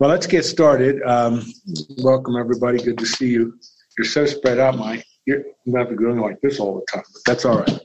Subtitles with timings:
[0.00, 1.02] Well, let's get started.
[1.02, 1.44] Um,
[1.98, 2.82] welcome, everybody.
[2.82, 3.58] Good to see you.
[3.98, 5.04] You're so spread out, Mike.
[5.26, 7.80] You're not be going like this all the time, but that's all right.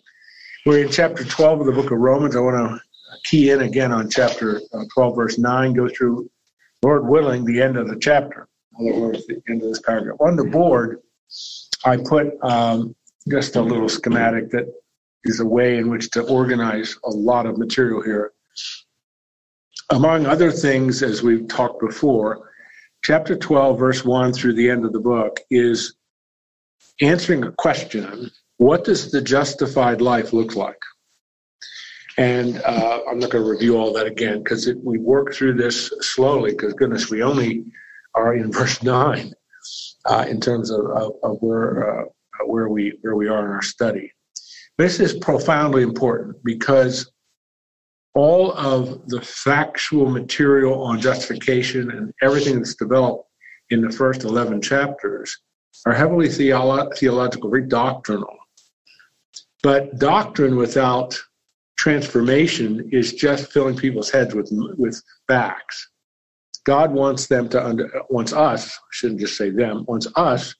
[0.65, 2.37] We're in chapter 12 of the book of Romans.
[2.37, 6.31] I want to key in again on chapter uh, 12, verse 9, go through,
[6.83, 8.47] Lord willing, the end of the chapter.
[8.79, 10.15] In other words, the end of this paragraph.
[10.21, 11.01] On the board,
[11.83, 12.95] I put um,
[13.29, 14.73] just a little schematic that
[15.25, 18.31] is a way in which to organize a lot of material here.
[19.89, 22.49] Among other things, as we've talked before,
[23.03, 25.95] chapter 12, verse 1 through the end of the book is
[27.01, 30.81] answering a question what does the justified life look like?
[32.17, 35.91] And uh, I'm not going to review all that again because we work through this
[35.99, 37.65] slowly because, goodness, we only
[38.13, 39.33] are in verse 9
[40.05, 42.05] uh, in terms of, of, of where, uh,
[42.45, 44.11] where, we, where we are in our study.
[44.77, 47.11] This is profoundly important because
[48.15, 53.29] all of the factual material on justification and everything that's developed
[53.69, 55.37] in the first 11 chapters
[55.85, 58.35] are heavily theolo- theological, very doctrinal.
[59.61, 61.19] But doctrine without
[61.77, 65.89] transformation is just filling people's heads with, with facts.
[66.65, 70.55] God wants them to under, wants us, I shouldn't just say them, wants us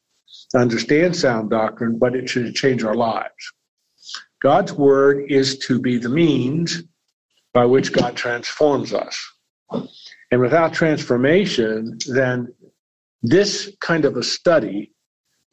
[0.52, 3.54] to understand sound doctrine, but it should change our lives.
[4.42, 6.84] God's word is to be the means
[7.56, 9.18] by which God transforms us.
[10.30, 12.54] And without transformation, then
[13.24, 14.92] this kind of a study,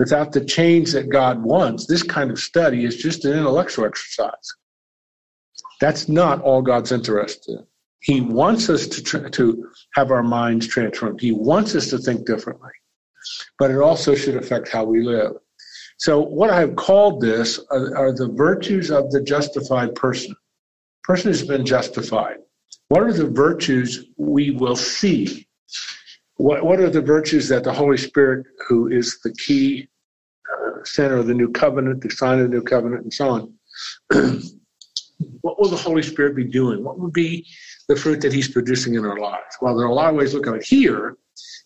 [0.00, 4.48] without the change that God wants, this kind of study is just an intellectual exercise.
[5.80, 7.66] That's not all God's interested in.
[8.00, 11.20] He wants us to, to have our minds transformed.
[11.20, 12.72] He wants us to think differently.
[13.60, 15.34] But it also should affect how we live.
[15.98, 20.34] So, what I've called this are, are the virtues of the justified person.
[21.04, 22.36] Person has been justified.
[22.88, 25.46] What are the virtues we will see?
[26.36, 29.88] What, what are the virtues that the Holy Spirit, who is the key
[30.52, 33.54] uh, center of the new covenant, the sign of the new covenant, and so on,
[35.40, 36.84] what will the Holy Spirit be doing?
[36.84, 37.46] What would be
[37.88, 39.56] the fruit that He's producing in our lives?
[39.60, 41.16] Well, there are a lot of ways to look at it here.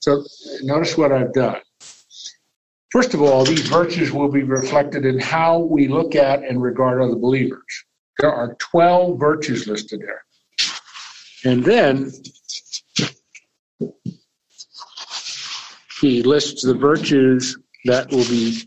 [0.00, 0.24] So,
[0.62, 1.60] notice what I've done.
[2.92, 7.02] First of all, these virtues will be reflected in how we look at and regard
[7.02, 7.84] other believers.
[8.18, 10.24] There are 12 virtues listed there.
[11.44, 12.12] And then
[16.00, 18.62] he lists the virtues that will be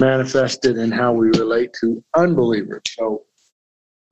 [0.00, 2.82] manifested in how we relate to unbelievers.
[2.86, 3.24] So,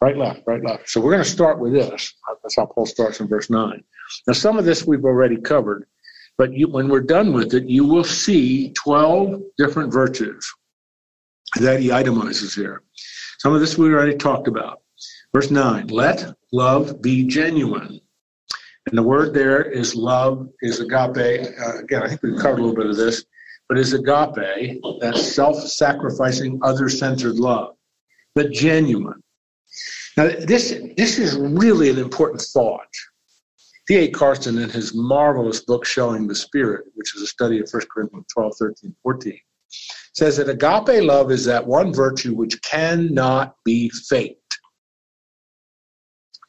[0.00, 0.88] right, left, right, left.
[0.88, 2.14] So, we're going to start with this.
[2.42, 3.82] That's how Paul starts in verse 9.
[4.26, 5.86] Now, some of this we've already covered.
[6.38, 10.50] But you, when we're done with it, you will see 12 different virtues
[11.60, 12.82] that he itemizes here.
[13.42, 14.82] Some of this we already talked about.
[15.34, 18.00] Verse 9 let love be genuine.
[18.86, 21.48] And the word there is love, is agape.
[21.60, 23.24] Uh, again, I think we've covered a little bit of this,
[23.68, 27.74] but is agape, that's self sacrificing, other centered love,
[28.36, 29.20] but genuine.
[30.16, 32.94] Now, this, this is really an important thought.
[33.88, 34.12] D.A.
[34.12, 38.26] Carson, in his marvelous book, Showing the Spirit, which is a study of 1 Corinthians
[38.32, 39.40] 12, 13, 14,
[40.12, 44.58] says that agape love is that one virtue which cannot be faked.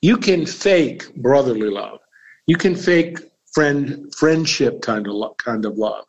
[0.02, 2.00] You can fake brotherly love.
[2.46, 3.20] You can fake
[3.54, 6.06] friend friendship kind of kind of love.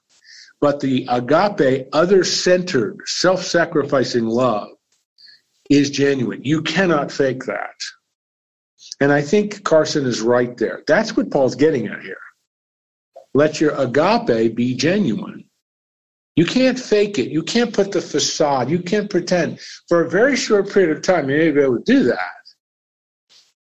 [0.61, 4.71] But the agape, other-centered, self-sacrificing love
[5.69, 6.43] is genuine.
[6.43, 7.75] You cannot fake that.
[9.01, 10.83] And I think Carson is right there.
[10.87, 12.17] That's what Paul's getting at here.
[13.35, 15.44] Let your agape be genuine.
[16.37, 17.31] You can't fake it.
[17.31, 18.69] You can't put the facade.
[18.69, 19.61] You can't pretend.
[19.89, 22.43] For a very short period of time, you may be able to do that,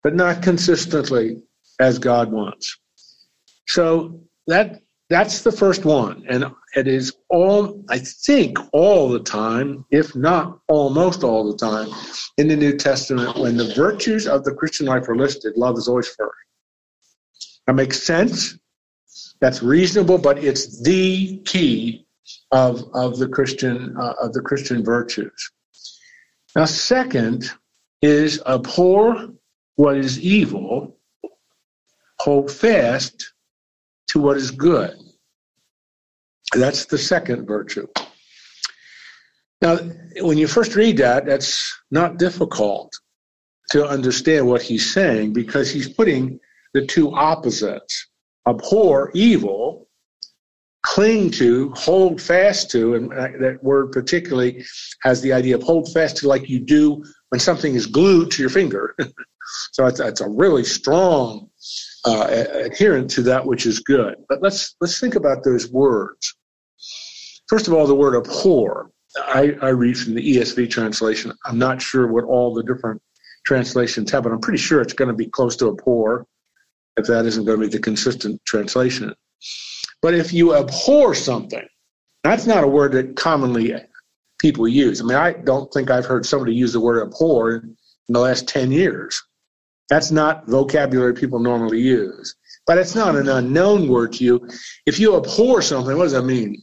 [0.04, 1.42] but not consistently
[1.80, 2.78] as God wants.
[3.68, 6.26] So that that's the first one.
[6.28, 6.46] And
[6.76, 11.90] it is all, I think, all the time, if not almost all the time,
[12.38, 15.88] in the New Testament, when the virtues of the Christian life are listed, love is
[15.88, 16.32] always first.
[17.68, 18.58] That makes sense.
[19.42, 22.05] That's reasonable, but it's the key
[22.52, 25.52] of, of the Christian uh, of the Christian virtues.
[26.56, 27.50] Now, second
[28.02, 29.30] is abhor
[29.76, 30.98] what is evil,
[32.20, 33.34] hold fast
[34.08, 34.96] to what is good.
[36.54, 37.88] That's the second virtue.
[39.62, 39.78] Now,
[40.22, 42.94] when you first read that, that's not difficult
[43.72, 46.40] to understand what he's saying because he's putting
[46.74, 48.08] the two opposites
[48.48, 49.75] abhor evil,
[50.96, 54.64] cling to, hold fast to, and that word particularly
[55.02, 58.42] has the idea of hold fast to like you do when something is glued to
[58.42, 58.96] your finger.
[59.74, 61.50] so it's, it's a really strong
[62.06, 64.16] uh, adherent to that which is good.
[64.30, 66.34] But let's let's think about those words.
[67.50, 68.90] First of all, the word abhor.
[69.18, 71.34] I, I read from the ESV translation.
[71.46, 73.02] I'm not sure what all the different
[73.46, 76.26] translations have, but I'm pretty sure it's going to be close to abhor,
[76.96, 79.14] if that isn't going to be the consistent translation.
[80.06, 81.68] But if you abhor something,
[82.24, 83.74] that's not a word that commonly
[84.38, 85.02] people use.
[85.02, 87.76] I mean, I don't think I've heard somebody use the word abhor in
[88.10, 89.20] the last 10 years.
[89.90, 92.36] That's not vocabulary people normally use.
[92.68, 94.48] But it's not an unknown word to you.
[94.86, 96.62] If you abhor something, what does that mean?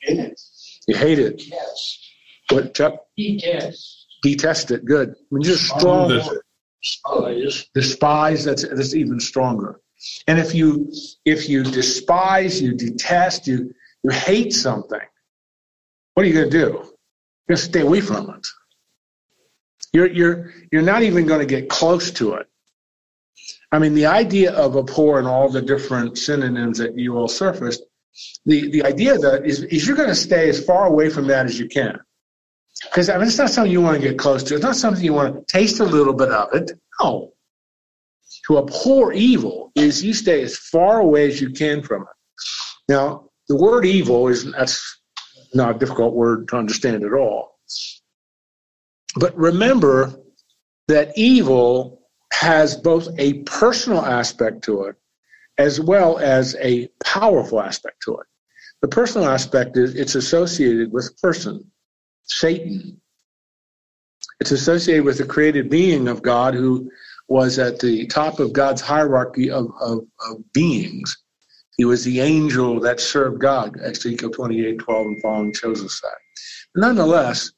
[0.00, 0.40] Hate it.
[0.88, 1.46] You hate it.
[1.46, 1.98] Yes.
[2.50, 2.96] What, Chuck?
[3.16, 4.06] Detest.
[4.24, 4.84] Detest it.
[4.84, 5.10] Good.
[5.10, 6.08] I mean, oh, just strong.
[6.82, 7.66] Despise.
[7.72, 8.44] Despise.
[8.44, 9.80] That's that's even stronger.
[10.26, 10.92] And if you
[11.24, 15.00] if you despise, you detest, you you hate something,
[16.14, 16.66] what are you going to do?
[16.66, 18.46] You're going to stay away from it.
[19.92, 22.46] You're you're you're not even going to get close to it.
[23.72, 27.82] I mean, the idea of abhor and all the different synonyms that you all surfaced,
[28.46, 31.46] the, the idea that is, is you're going to stay as far away from that
[31.46, 31.98] as you can.
[32.84, 34.54] Because I mean, it's not something you want to get close to.
[34.54, 36.72] It's not something you want to taste a little bit of it.
[37.00, 37.33] No.
[38.46, 42.08] To abhor evil is you stay as far away as you can from it.
[42.88, 45.00] Now, the word evil is that's
[45.54, 47.58] not a difficult word to understand at all.
[49.16, 50.12] But remember
[50.88, 52.02] that evil
[52.32, 54.96] has both a personal aspect to it
[55.56, 58.26] as well as a powerful aspect to it.
[58.82, 61.64] The personal aspect is it's associated with a person,
[62.24, 63.00] Satan.
[64.40, 66.90] It's associated with the created being of God who
[67.28, 71.16] was at the top of God's hierarchy of, of, of beings.
[71.76, 73.80] He was the angel that served God.
[73.80, 76.18] Ezekiel 28, 12 and following shows us that.
[76.76, 77.52] Nonetheless,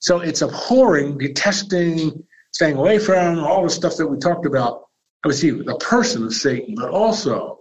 [0.00, 4.86] so it's abhorring, detesting, staying away from all the stuff that we talked about.
[5.24, 7.60] Obviously, the person of Satan, but also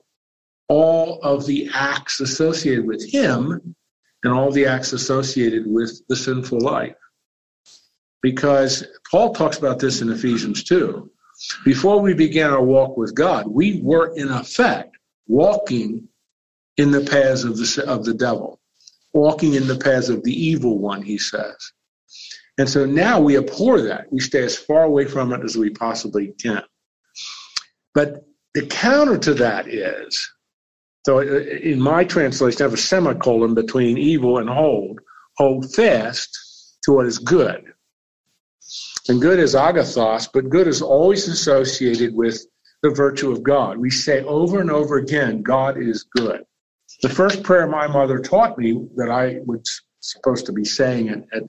[0.67, 3.75] all of the acts associated with him
[4.23, 6.95] and all the acts associated with the sinful life.
[8.21, 11.10] Because Paul talks about this in Ephesians 2.
[11.65, 14.97] Before we began our walk with God, we were in effect
[15.27, 16.07] walking
[16.77, 18.59] in the paths of the, of the devil,
[19.13, 21.73] walking in the paths of the evil one, he says.
[22.57, 24.11] And so now we abhor that.
[24.11, 26.63] We stay as far away from it as we possibly can.
[27.93, 30.29] But the counter to that is
[31.05, 34.99] so uh, in my translation, I have a semicolon between evil and hold.
[35.37, 37.73] Hold fast to what is good.
[39.09, 42.45] And good is agathos, but good is always associated with
[42.83, 43.77] the virtue of God.
[43.77, 46.43] We say over and over again, God is good.
[47.01, 51.23] The first prayer my mother taught me that I was supposed to be saying at,
[51.33, 51.43] at,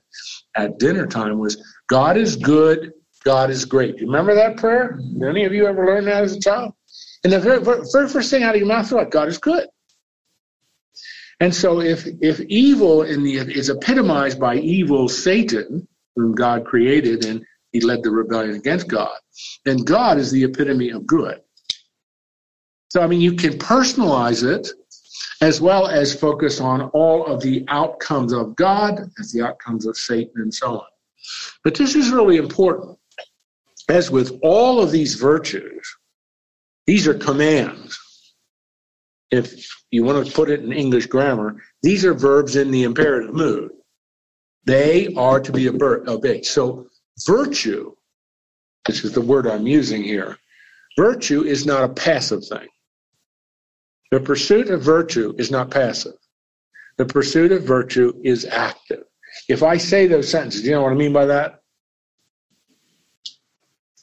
[0.55, 3.99] at dinner time was, God is good, God is great.
[3.99, 4.99] You remember that prayer?
[5.27, 6.73] Any of you ever learn that as a child?
[7.23, 9.11] And the very, very first thing out of your mouth is what?
[9.11, 9.67] God is good.
[11.39, 17.25] And so if if evil in the is epitomized by evil Satan, whom God created
[17.25, 19.17] and he led the rebellion against God,
[19.65, 21.41] And God is the epitome of good.
[22.89, 24.69] So I mean you can personalize it
[25.41, 29.97] as well as focus on all of the outcomes of God as the outcomes of
[29.97, 30.87] Satan and so on.
[31.63, 32.97] But this is really important.
[33.89, 35.85] As with all of these virtues,
[36.85, 37.99] these are commands.
[39.31, 43.33] If you want to put it in English grammar, these are verbs in the imperative
[43.33, 43.71] mood.
[44.65, 46.45] They are to be obeyed.
[46.45, 46.87] So,
[47.25, 47.93] virtue,
[48.85, 50.37] this is the word I'm using here,
[50.97, 52.67] virtue is not a passive thing.
[54.11, 56.13] The pursuit of virtue is not passive.
[56.97, 59.03] The pursuit of virtue is active.
[59.49, 61.61] If I say those sentences, do you know what I mean by that?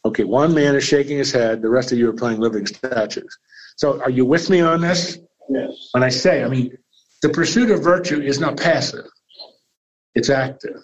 [0.05, 3.39] Okay, one man is shaking his head, the rest of you are playing living statues.
[3.77, 5.19] So are you with me on this?
[5.49, 5.91] Yes.
[5.93, 6.77] When I say, I mean,
[7.23, 9.05] the pursuit of virtue is not passive,
[10.21, 10.81] it's active.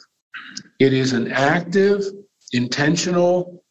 [0.79, 2.03] It is an active,
[2.53, 3.63] intentional,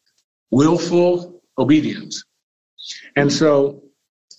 [0.51, 2.23] willful obedience.
[3.15, 3.81] And so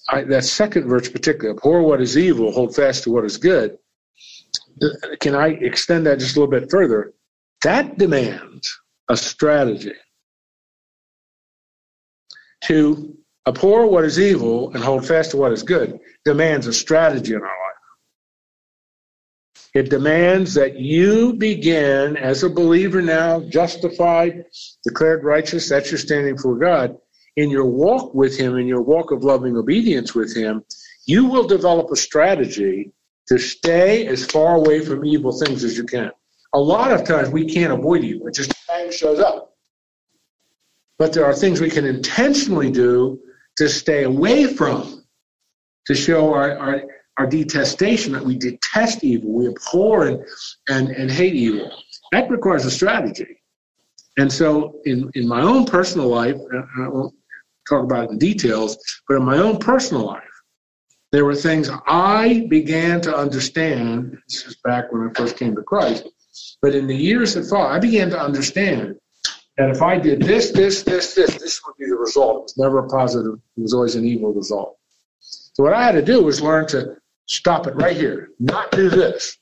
[0.08, 3.76] I, that second verse, particularly, abhor what is evil, hold fast to what is good.
[5.18, 7.12] Can I extend that just a little bit further?
[7.62, 8.72] That demands
[9.08, 9.94] a strategy
[12.64, 13.16] to
[13.48, 17.40] abhor what is evil and hold fast to what is good demands a strategy in
[17.40, 17.65] our life.
[19.76, 24.46] It demands that you begin, as a believer now, justified,
[24.82, 26.96] declared righteous, that's your standing before God,
[27.36, 30.64] in your walk with Him, in your walk of loving obedience with Him,
[31.04, 32.90] you will develop a strategy
[33.28, 36.10] to stay as far away from evil things as you can.
[36.54, 38.54] A lot of times we can't avoid evil, it just
[38.92, 39.56] shows up.
[40.98, 43.20] But there are things we can intentionally do
[43.56, 45.04] to stay away from,
[45.86, 46.82] to show our, our,
[47.18, 50.24] our detestation that we detest evil, we abhor and,
[50.68, 51.70] and, and hate evil.
[52.12, 53.40] That requires a strategy.
[54.18, 56.36] And so, in, in my own personal life,
[56.78, 57.14] I won't
[57.68, 60.22] talk about it in details, but in my own personal life,
[61.12, 64.18] there were things I began to understand.
[64.28, 66.06] This is back when I first came to Christ.
[66.62, 68.96] But in the years that followed, I began to understand
[69.56, 72.36] that if I did this, this, this, this, this would be the result.
[72.36, 74.76] It was never a positive, it was always an evil result.
[75.20, 76.96] So what I had to do was learn to
[77.26, 79.36] stop it right here, not do this.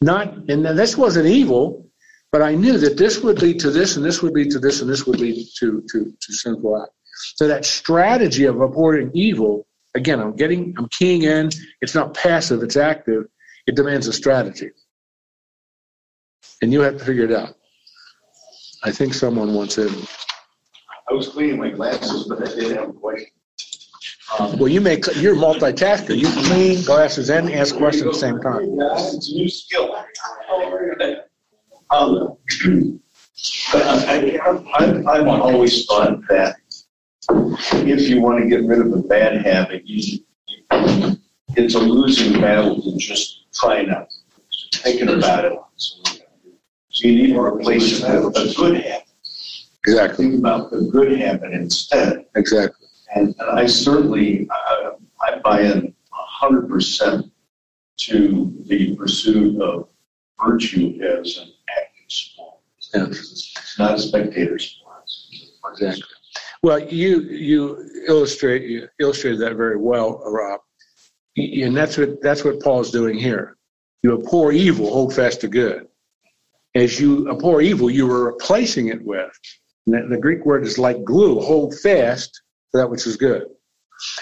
[0.00, 1.88] Not, and this wasn't evil,
[2.32, 4.80] but I knew that this would lead to this, and this would lead to this,
[4.80, 6.92] and this would lead to, to, to sinful act.
[7.36, 11.50] So that strategy of avoiding evil, again, I'm getting, I'm keying in.
[11.80, 13.24] It's not passive, it's active.
[13.66, 14.70] It demands a strategy.
[16.62, 17.54] And you have to figure it out.
[18.82, 19.94] I think someone wants in.
[21.08, 23.28] I was cleaning my glasses, but I did have a question.
[24.38, 26.16] Well, you make, you're a multitasker.
[26.16, 28.62] You clean glasses and ask questions at the same time.
[28.64, 29.94] It's a new skill.
[31.90, 32.36] Um,
[33.72, 36.56] But I, I, I've always thought that
[37.30, 40.20] if you want to get rid of a bad habit, you,
[41.56, 44.08] it's a losing battle to just try not
[44.76, 45.58] thinking about it.
[45.76, 49.08] So you need to replace it with a good habit.
[49.84, 52.26] Exactly, Think about the good habit instead.
[52.36, 52.86] exactly.
[53.14, 54.92] And, and I certainly, I,
[55.22, 55.94] I buy in
[56.42, 57.30] hundred percent
[57.98, 59.88] to the pursuit of
[60.44, 62.58] virtue as an active sport.
[62.94, 63.06] Yeah.
[63.06, 65.04] It's not a spectator sport.
[65.72, 66.02] Exactly.
[66.62, 70.60] Well, you you illustrate you illustrated that very well, Rob.
[71.36, 73.56] And that's what that's what Paul's doing here.
[74.02, 75.86] You abhor evil, hold fast to good.
[76.74, 79.32] As you abhor evil, you were replacing it with.
[79.86, 81.40] the Greek word is like glue.
[81.40, 83.44] Hold fast that which is good.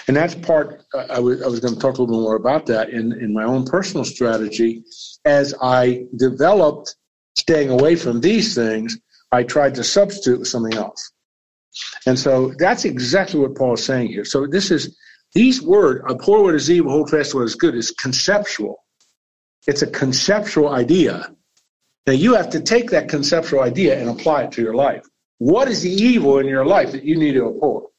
[0.07, 0.83] And that's part.
[0.93, 3.65] uh, I was going to talk a little more about that in in my own
[3.65, 4.83] personal strategy
[5.25, 6.95] as I developed
[7.35, 8.99] staying away from these things.
[9.31, 11.11] I tried to substitute with something else.
[12.05, 14.25] And so that's exactly what Paul is saying here.
[14.25, 14.97] So this is
[15.33, 18.83] these words, abhor what is evil, hold fast what is good, is conceptual.
[19.67, 21.33] It's a conceptual idea.
[22.05, 25.05] Now you have to take that conceptual idea and apply it to your life.
[25.37, 27.90] What is the evil in your life that you need to abhor?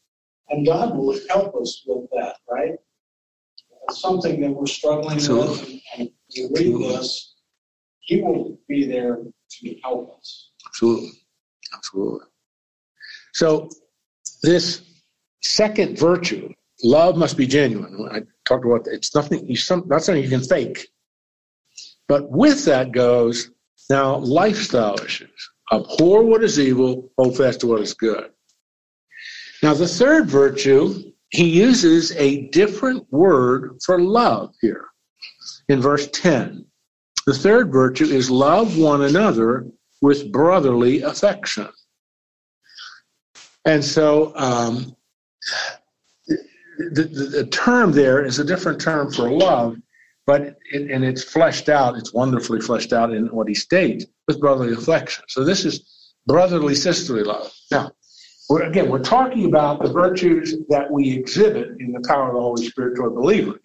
[0.53, 2.75] And God will help us with that, right?
[3.89, 5.83] It's something that we're struggling with, Absolutely.
[5.97, 7.35] and we read this,
[8.01, 10.51] He will be there to help us.
[10.67, 11.11] Absolutely.
[11.75, 12.27] Absolutely.
[13.33, 13.71] So
[14.43, 14.83] this
[15.41, 16.53] second virtue,
[16.85, 18.09] love must be genuine.
[18.13, 18.95] I talked about that.
[18.95, 20.89] It's nothing you some not something you can fake.
[22.09, 23.51] But with that goes
[23.89, 25.51] now lifestyle issues.
[25.73, 28.32] Abhor what is evil, hold fast to what is good.
[29.63, 34.87] Now the third virtue, he uses a different word for love here
[35.69, 36.67] in verse 10.
[37.27, 39.67] The third virtue is love one another
[40.01, 41.69] with brotherly affection.
[43.65, 44.97] And so um,
[46.27, 49.77] the, the, the term there is a different term for love,
[50.27, 54.41] but it, and it's fleshed out, it's wonderfully fleshed out in what he states with
[54.41, 55.25] brotherly affection.
[55.29, 57.53] So this is brotherly sisterly love.
[57.71, 57.93] Now,
[58.53, 62.41] we're, again, we're talking about the virtues that we exhibit in the power of the
[62.41, 63.61] Holy Spirit toward believers.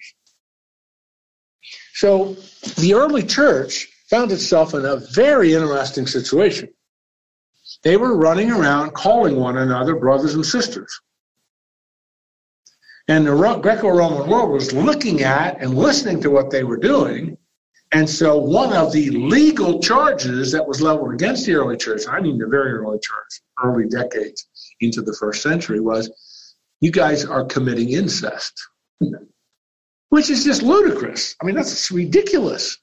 [1.94, 2.36] So
[2.78, 6.70] the early church found itself in a very interesting situation.
[7.84, 11.02] They were running around calling one another brothers and sisters.
[13.10, 17.38] And the Greco Roman world was looking at and listening to what they were doing.
[17.92, 22.22] And so, one of the legal charges that was leveled against the early church, I
[22.22, 24.48] mean the very early church, early decades
[24.82, 28.54] into the first century, was you guys are committing incest,
[30.10, 31.36] which is just ludicrous.
[31.42, 32.78] I mean, that's ridiculous.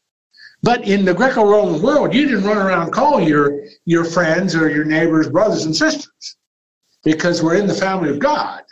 [0.63, 4.71] But in the Greco-Roman world, you didn't run around and call your your friends or
[4.71, 6.37] your neighbors brothers and sisters
[7.05, 8.63] because we're in the family of God.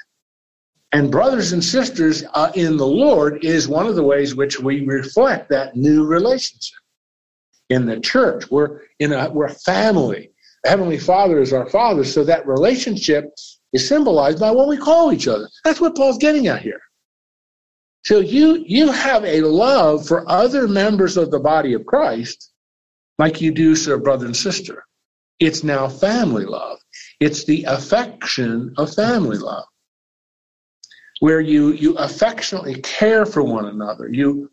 [0.93, 4.85] And brothers and sisters uh, in the Lord is one of the ways which we
[4.85, 6.79] reflect that new relationship.
[7.71, 10.32] In the church, we're in a we're a family.
[10.65, 13.33] Heavenly Father is our Father, so that relationship
[13.73, 15.49] is symbolized by what we call each other.
[15.65, 16.81] That's what Paul's getting at here.
[18.05, 22.53] So you you have a love for other members of the body of Christ,
[23.19, 24.85] like you do for a brother and sister.
[25.41, 26.79] It's now family love.
[27.21, 29.65] It's the affection of family love,
[31.21, 34.09] where you you affectionately care for one another.
[34.09, 34.51] You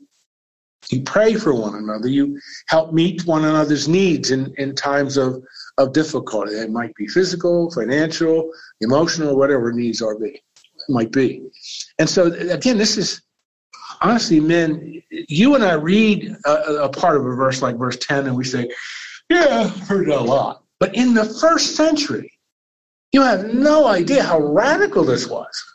[0.90, 2.08] you pray for one another.
[2.08, 5.44] You help meet one another's needs in, in times of,
[5.80, 6.54] of difficulty.
[6.54, 10.42] It might be physical, financial, emotional, whatever needs are be.
[10.90, 11.50] might be.
[11.98, 13.22] And so, again, this is
[14.02, 18.28] honestly, men, you and I read a, a part of a verse like verse 10
[18.28, 18.70] and we say,
[19.30, 20.64] yeah, heard a lot.
[20.80, 22.32] But in the first century,
[23.12, 25.66] you have no idea how radical this was.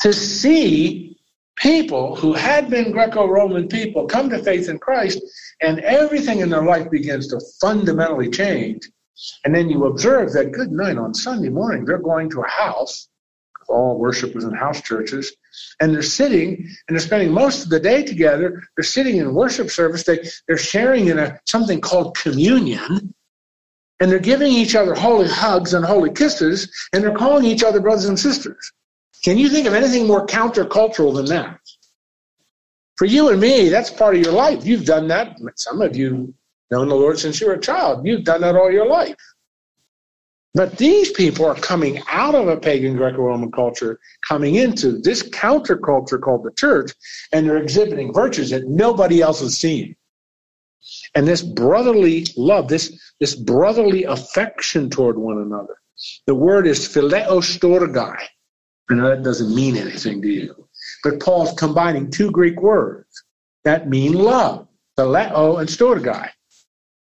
[0.00, 1.19] To see
[1.56, 5.20] people who had been Greco Roman people come to faith in Christ
[5.60, 8.88] and everything in their life begins to fundamentally change.
[9.44, 13.08] And then you observe that good night on Sunday morning, they're going to a house.
[13.68, 15.36] All worship was in house churches.
[15.80, 16.56] And they're sitting
[16.88, 18.62] and they're spending most of the day together.
[18.76, 20.02] They're sitting in worship service.
[20.04, 23.14] They, they're sharing in a, something called communion.
[24.00, 26.72] And they're giving each other holy hugs and holy kisses.
[26.92, 28.72] And they're calling each other brothers and sisters.
[29.24, 31.58] Can you think of anything more countercultural than that?
[32.96, 34.64] For you and me, that's part of your life.
[34.64, 35.38] You've done that.
[35.56, 36.34] Some of you
[36.70, 38.06] known the Lord since you were a child.
[38.06, 39.16] You've done that all your life.
[40.54, 45.22] But these people are coming out of a pagan Greco Roman culture, coming into this
[45.22, 46.92] counterculture called the church,
[47.32, 49.94] and they're exhibiting virtues that nobody else has seen.
[51.14, 55.76] And this brotherly love, this, this brotherly affection toward one another.
[56.26, 58.18] The word is phileo storgai.
[58.90, 60.68] I know that doesn't mean anything to you.
[61.04, 63.22] But Paul's combining two Greek words
[63.64, 64.66] that mean love,
[64.98, 66.28] phileo and storgai,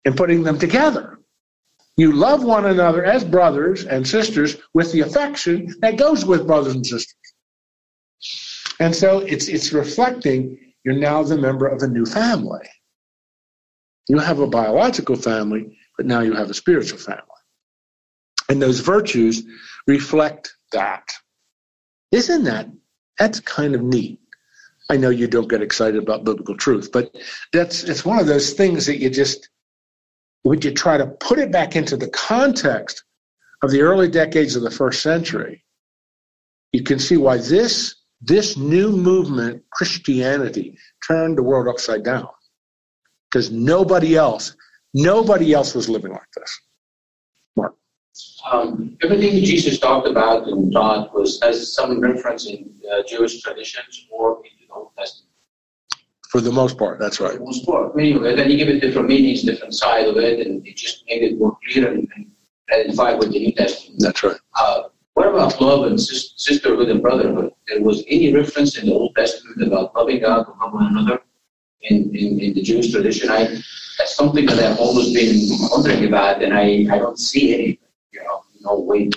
[0.04, 1.18] and putting them together.
[1.96, 6.74] You love one another as brothers and sisters with the affection that goes with brothers
[6.74, 7.14] and sisters.
[8.80, 12.68] And so it's, it's reflecting you're now the member of a new family.
[14.08, 17.22] You have a biological family, but now you have a spiritual family.
[18.48, 19.44] And those virtues
[19.86, 21.08] reflect that.
[22.14, 22.68] Isn't that
[23.18, 24.20] that's kind of neat?
[24.88, 27.12] I know you don't get excited about biblical truth, but
[27.52, 29.48] that's it's one of those things that you just
[30.44, 33.02] would you try to put it back into the context
[33.62, 35.64] of the early decades of the first century,
[36.72, 42.28] you can see why this this new movement, Christianity, turned the world upside down.
[43.28, 44.54] Because nobody else,
[44.94, 46.60] nobody else was living like this.
[48.50, 54.06] Um, everything Jesus talked about and taught was has some reference in uh, Jewish traditions
[54.10, 55.30] or in the Old Testament.
[56.28, 57.32] For the most part, that's right.
[57.32, 57.92] For the most part.
[57.98, 61.22] Anyway, then you give it different meanings, different side of it, and it just made
[61.22, 62.26] it more clear and, and
[62.72, 64.00] identified with the New Testament.
[64.00, 64.36] That's right.
[64.58, 64.82] Uh,
[65.14, 67.52] what about love and sis- sisterhood and brotherhood?
[67.68, 71.20] There was any reference in the Old Testament about loving God and love one another
[71.82, 73.30] in, in, in the Jewish tradition?
[73.30, 73.60] I
[73.98, 77.83] that's something that I've always been wondering about, and I, I don't see anything
[78.64, 79.10] no way.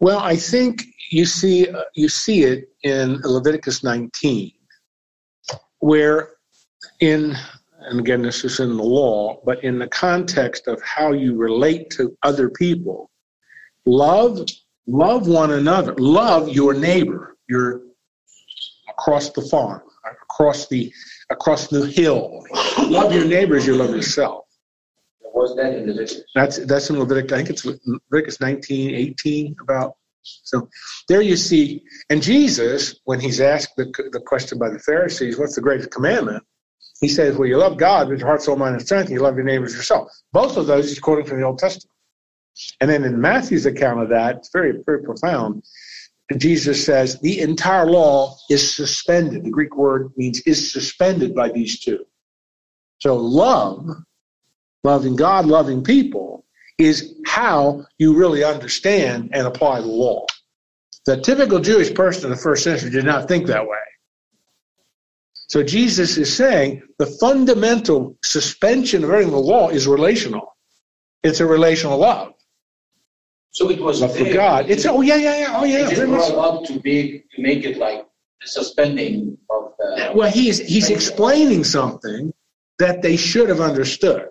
[0.00, 4.52] Well, I think you see uh, you see it in Leviticus 19,
[5.78, 6.30] where
[7.00, 7.36] in
[7.80, 11.90] and again this is in the law, but in the context of how you relate
[11.90, 13.10] to other people,
[13.86, 14.46] love
[14.86, 17.82] love one another, love your neighbor, your
[18.88, 19.82] across the farm,
[20.22, 20.92] across the
[21.30, 22.44] across the hill.
[22.88, 24.45] love your neighbor as you love yourself.
[25.46, 26.22] Was that in Leviticus?
[26.34, 27.32] That's that's in Leviticus.
[27.32, 29.94] I think it's Leviticus 19, 18 about.
[30.22, 30.68] So
[31.08, 35.54] there you see, and Jesus, when he's asked the, the question by the Pharisees, what's
[35.54, 36.42] the greatest commandment?
[37.00, 39.20] He says, well, you love God with your heart, soul, mind, and strength, and you
[39.20, 40.10] love your neighbors yourself.
[40.32, 41.92] Both of those he's quoting from the Old Testament.
[42.80, 45.62] And then in Matthew's account of that, it's very, very profound.
[46.36, 49.44] Jesus says the entire law is suspended.
[49.44, 52.04] The Greek word means is suspended by these two.
[52.98, 53.88] So love
[54.86, 56.44] loving God, loving people,
[56.78, 60.24] is how you really understand and apply the law.
[61.06, 63.86] The typical Jewish person in the first century did not think that way.
[65.48, 70.56] So Jesus is saying the fundamental suspension of everything in the law is relational.
[71.22, 72.34] It's a relational love.
[73.50, 74.68] So it was love for God.
[74.68, 75.88] It's oh yeah yeah yeah oh yeah.
[75.88, 78.04] It brought up to be to make it like
[78.40, 80.12] the suspending of the.
[80.14, 82.34] Well, he's he's explaining something
[82.78, 84.28] that they should have understood.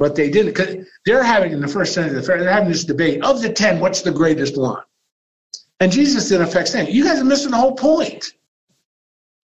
[0.00, 2.70] But they didn't, because they're having in the first century, of the Ferrari, they're having
[2.70, 4.82] this debate of the 10, what's the greatest one?
[5.78, 8.32] And Jesus, in effect, saying, You guys are missing the whole point.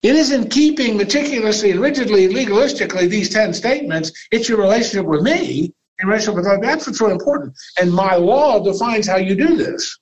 [0.01, 4.11] It isn't keeping meticulously and rigidly, legalistically these 10 statements.
[4.31, 6.63] It's your relationship with me and relationship with God.
[6.63, 7.55] That's what's really important.
[7.79, 9.99] And my law defines how you do this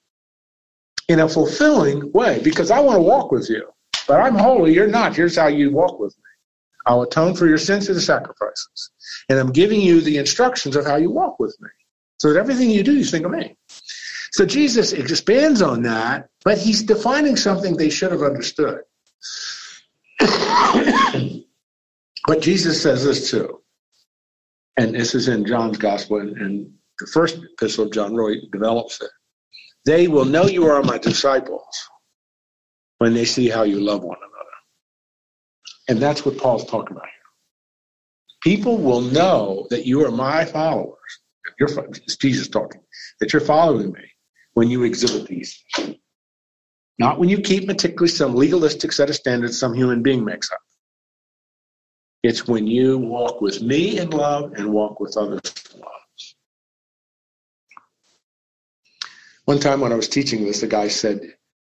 [1.10, 3.68] in a fulfilling way because I want to walk with you.
[4.08, 5.18] But I'm holy, you're not.
[5.18, 6.25] Here's how you walk with me.
[6.86, 8.92] I'll atone for your sins through the sacrifices.
[9.30, 11.70] And I'm giving you the instructions of how you walk with me.
[12.18, 13.58] So that everything you do, you think of me.
[14.32, 18.82] So Jesus expands on that, but he's defining something they should have understood.
[22.28, 23.62] but Jesus says this too.
[24.78, 26.70] And this is in John's gospel, and, and
[27.00, 29.10] the first epistle of John really develops it.
[29.86, 31.90] They will know you are my disciples
[32.98, 34.35] when they see how you love one another.
[35.88, 37.12] And that's what Paul's talking about here.
[38.42, 40.98] People will know that you are my followers.
[41.60, 42.82] It's Jesus talking,
[43.20, 44.02] that you're following me
[44.54, 45.64] when you exhibit these.
[46.98, 50.60] Not when you keep meticulously some legalistic set of standards some human being makes up.
[52.24, 55.42] It's when you walk with me in love and walk with others
[55.74, 55.92] in love.
[59.46, 61.22] One time when I was teaching this, the guy said,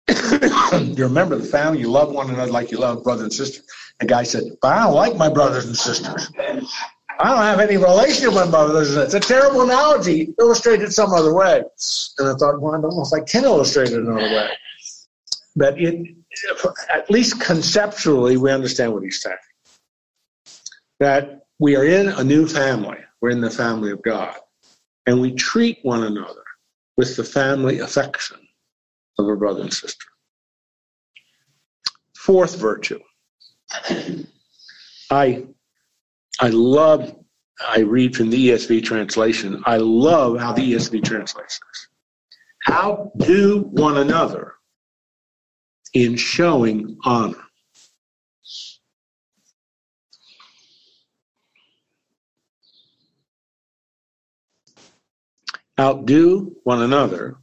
[0.09, 3.61] You remember the family, you love one another like you love brother and sister.
[3.99, 6.31] The guy said, But I don't like my brothers and sisters.
[6.37, 9.13] I don't have any relationship with my brothers and sisters.
[9.13, 11.63] It's a terrible analogy, Illustrate it some other way.
[12.17, 14.49] And I thought, well, I don't know if I can illustrate it another way.
[15.55, 16.15] But it,
[16.93, 19.35] at least conceptually, we understand what he's saying.
[21.01, 22.97] That we are in a new family.
[23.19, 24.35] We're in the family of God.
[25.05, 26.43] And we treat one another
[26.95, 28.37] with the family affection
[29.17, 30.05] of a brother and sister.
[32.15, 32.99] Fourth virtue.
[35.11, 35.45] I
[36.39, 37.15] I love
[37.67, 39.61] I read from the ESV translation.
[39.65, 41.87] I love how the ESV translates this.
[42.75, 44.53] Outdo one another
[45.93, 47.43] in showing honor.
[55.79, 57.37] Outdo one another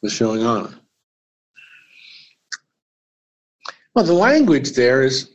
[0.00, 0.78] with showing honor.
[3.98, 5.28] Well, the language there is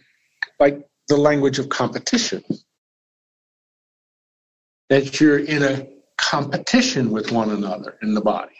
[0.58, 2.42] like the language of competition.
[4.90, 8.56] That you're in a competition with one another in the body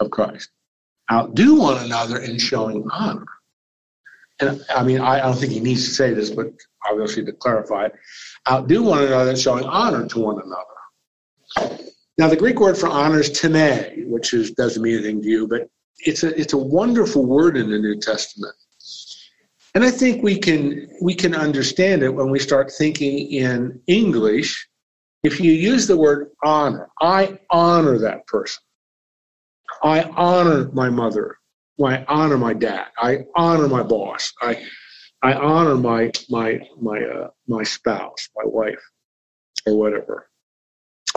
[0.00, 0.50] of Christ.
[1.10, 3.24] Outdo one another in showing honor.
[4.38, 6.48] And I mean, I, I don't think he needs to say this, but
[6.86, 7.94] obviously to clarify it,
[8.50, 11.78] outdo one another in showing honor to one another.
[12.18, 15.48] Now, the Greek word for honor is timē, which is, doesn't mean anything to you,
[15.48, 18.54] but it's a, it's a wonderful word in the New Testament.
[19.74, 24.68] And I think we can we can understand it when we start thinking in English.
[25.22, 28.62] If you use the word honor, I honor that person.
[29.82, 31.36] I honor my mother.
[31.82, 32.88] I honor my dad.
[32.98, 34.32] I honor my boss.
[34.42, 34.62] I
[35.22, 38.82] I honor my my my uh, my spouse, my wife,
[39.66, 40.28] or whatever.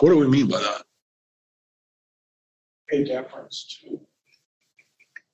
[0.00, 0.84] What do we mean by that?
[2.88, 4.00] Pay deference to.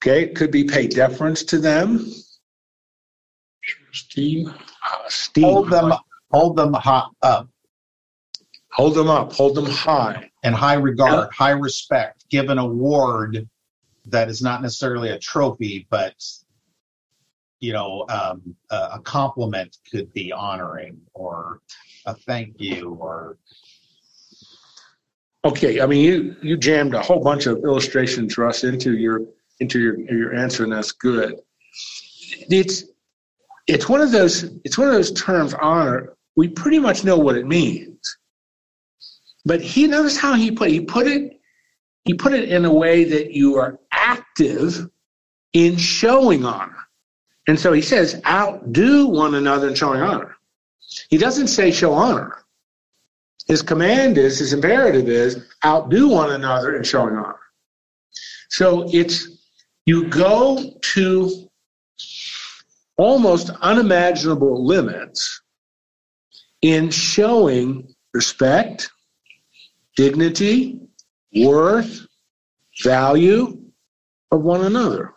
[0.02, 2.12] Okay, it could be pay deference to them.
[3.92, 5.92] Steve, uh, Steve, hold them
[6.30, 7.48] hold them high, up
[8.72, 10.30] hold them up, hold them high.
[10.42, 12.24] in high regard, high respect.
[12.30, 13.48] Give an award
[14.06, 16.14] that is not necessarily a trophy, but
[17.60, 21.60] you know, um, a, a compliment could be honoring or
[22.06, 23.36] a thank you or
[25.44, 29.22] Okay, I mean you you jammed a whole bunch of illustrations for us into your
[29.60, 31.40] into your your answer, and that's good.
[32.48, 32.84] It's
[33.66, 36.16] it's one of those it's one of those terms honor.
[36.36, 38.16] We pretty much know what it means,
[39.44, 41.40] but he notice how he put he put it
[42.04, 44.88] he put it in a way that you are active
[45.52, 46.88] in showing honor,
[47.46, 50.36] and so he says outdo one another in showing honor.
[51.08, 52.38] He doesn't say show honor.
[53.46, 57.38] His command is, his imperative is, outdo one another in showing honor.
[58.50, 59.26] So it's,
[59.86, 61.41] you go to
[63.02, 65.42] almost unimaginable limits
[66.62, 68.90] in showing respect,
[69.96, 70.80] dignity,
[71.34, 72.06] worth,
[72.82, 73.60] value
[74.30, 75.12] of one another.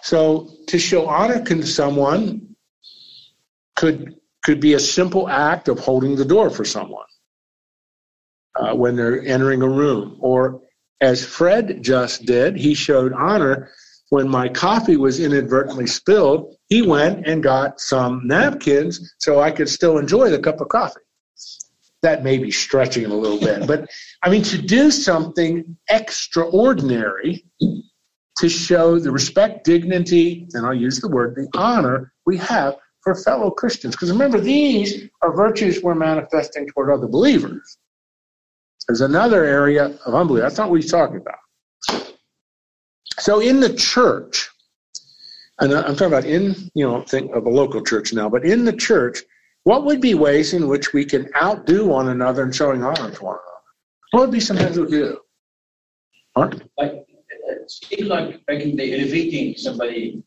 [0.00, 2.56] So to show honor to someone
[3.76, 7.10] could could be a simple act of holding the door for someone
[8.58, 10.16] uh, when they're entering a room.
[10.20, 10.62] Or
[11.02, 13.70] as Fred just did, he showed honor
[14.10, 16.54] when my coffee was inadvertently spilled.
[16.68, 21.00] He went and got some napkins so I could still enjoy the cup of coffee.
[22.02, 23.88] That may be stretching it a little bit, but
[24.22, 27.44] I mean, to do something extraordinary
[28.38, 33.14] to show the respect, dignity, and I'll use the word, the honor we have for
[33.14, 33.94] fellow Christians.
[33.94, 37.76] Because remember, these are virtues we're manifesting toward other believers.
[38.88, 40.42] There's another area of unbelief.
[40.42, 42.16] That's not what he's talking about.
[43.20, 44.48] So in the church,
[45.60, 48.64] and I'm talking about in, you know, think of a local church now, but in
[48.64, 49.18] the church,
[49.64, 53.24] what would be ways in which we can outdo one another in showing honor to
[53.24, 53.60] one another?
[54.12, 55.18] What would be some things we do?
[56.78, 57.06] Like,
[57.68, 60.22] seems like back in the elevating somebody,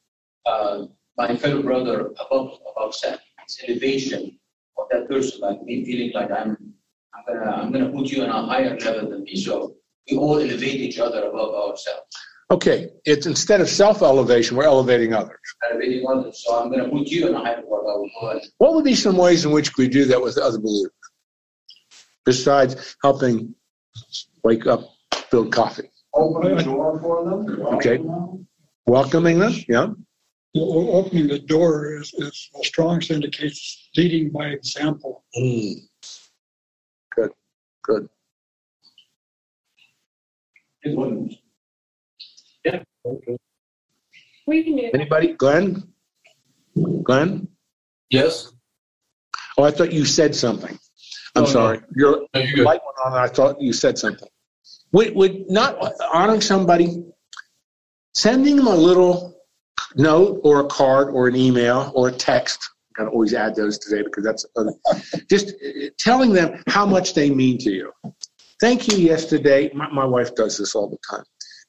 [0.45, 0.85] uh,
[1.17, 3.19] my fellow brother above above self.
[3.43, 4.39] It's elevation
[4.77, 6.55] of that person, like me feeling like I'm
[7.13, 9.35] I'm gonna I'm gonna put you on a higher level than me.
[9.35, 9.75] So
[10.09, 12.15] we all elevate each other above ourselves.
[12.51, 15.39] Okay, it's instead of self-elevation, we're elevating others.
[15.71, 16.43] Elevating others.
[16.45, 17.89] So I'm going to put you in a higher order.
[17.89, 20.37] I will go and What would be some ways in which we do that with
[20.37, 20.91] other believers?
[22.25, 23.55] Besides helping
[24.43, 24.81] wake up,
[25.31, 27.61] build coffee, Open the door for them.
[27.75, 27.97] Okay.
[27.97, 28.47] them.
[28.85, 29.87] welcoming them, yeah?
[30.55, 35.23] O- Opening the door is, is the strongest indicates leading by example.
[35.35, 35.73] Mm.
[37.15, 37.31] Good,
[37.83, 38.09] good.
[40.83, 41.39] it
[43.03, 43.39] wouldn't.
[44.47, 44.95] We can do that.
[44.95, 45.33] Anybody?
[45.33, 45.83] Glenn?
[47.03, 47.47] Glenn?
[48.09, 48.51] Yes?
[49.57, 50.77] Oh, I thought you said something.
[51.35, 51.51] I'm Oh, no.
[51.51, 51.79] sorry.
[51.95, 52.65] Your No, you're good.
[52.65, 54.27] light went on, and I thought you said something.
[54.91, 55.77] Would, would not
[56.13, 57.03] honoring somebody,
[58.13, 59.39] sending them a little
[59.95, 64.03] note or a card or an email or a text, gotta always add those today
[64.03, 64.65] because that's, uh,
[65.29, 67.91] just uh, telling them how much they mean to you.
[68.61, 71.23] Thank you yesterday, my, my wife does this all the time.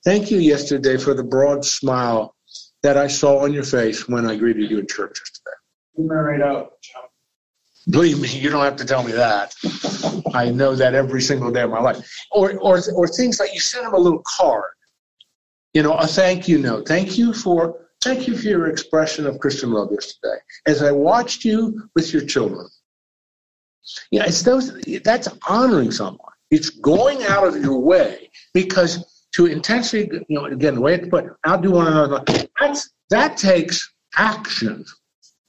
[0.04, 2.34] Thank you yesterday for the broad smile
[2.82, 5.56] that I saw on your face when I greeted you in church yesterday.
[5.96, 7.04] You married out, John.
[7.88, 9.54] Believe me, you don't have to tell me that.
[10.34, 12.06] I know that every single day of my life.
[12.32, 14.72] Or, or, or things like you send them a little card,
[15.72, 16.86] you know, a thank you note.
[16.86, 20.36] Thank you for, thank you for your expression of Christian love yesterday.
[20.66, 22.68] As I watched you with your children.
[24.10, 26.32] Yeah, it's those, that's honoring someone.
[26.50, 31.60] It's going out of your way because to intentionally, you know, again, wait, but I'll
[31.60, 32.22] do one another,
[32.60, 34.84] that's, that takes action.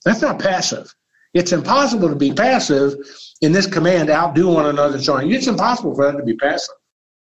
[0.04, 0.94] That's not passive.
[1.34, 2.94] It's impossible to be passive
[3.42, 5.32] in this command, outdo one another, so on.
[5.32, 6.76] It's impossible for that to be passive.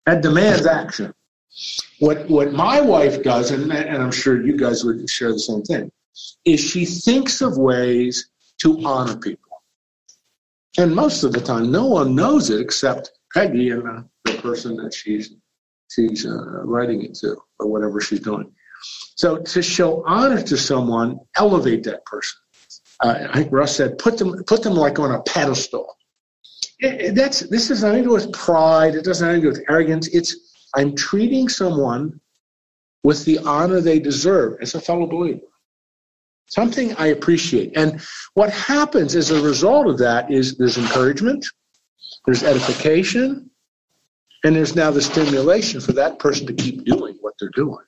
[0.06, 1.14] That demands action.
[2.00, 5.62] What what my wife does, and, and I'm sure you guys would share the same
[5.62, 5.92] thing,
[6.44, 8.30] is she thinks of ways
[8.62, 9.62] to honor people.
[10.78, 14.94] And most of the time, no one knows it except Peggy and the person that
[14.94, 15.34] she's
[15.94, 18.50] she's uh, writing it to, or whatever she's doing.
[19.16, 22.38] So to show honor to someone, elevate that person
[23.02, 25.96] uh, I think Russ said, put them put them like on a pedestal.
[26.78, 28.94] It- it- that's this is nothing to do with pride.
[28.94, 30.09] It doesn't have to do with arrogance.
[30.09, 30.37] It's
[30.74, 32.20] I'm treating someone
[33.02, 35.40] with the honor they deserve as a fellow believer.
[36.46, 37.76] Something I appreciate.
[37.76, 38.00] And
[38.35, 41.44] what happens as a result of that is there's encouragement,
[42.24, 43.50] there's edification,
[44.44, 47.85] and there's now the stimulation for that person to keep doing what they're doing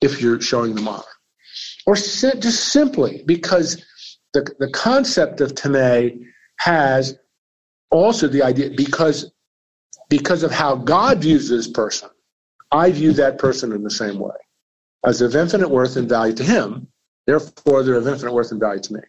[0.00, 1.04] if you're showing them honor
[1.86, 3.84] or just simply because
[4.32, 6.20] the, the concept of timē
[6.58, 7.18] has
[7.90, 9.32] also the idea because
[10.08, 12.10] because of how God views this person,
[12.72, 14.34] I view that person in the same way
[15.06, 16.88] as of infinite worth and value to him.
[17.26, 19.00] Therefore, they're of infinite worth and value to me.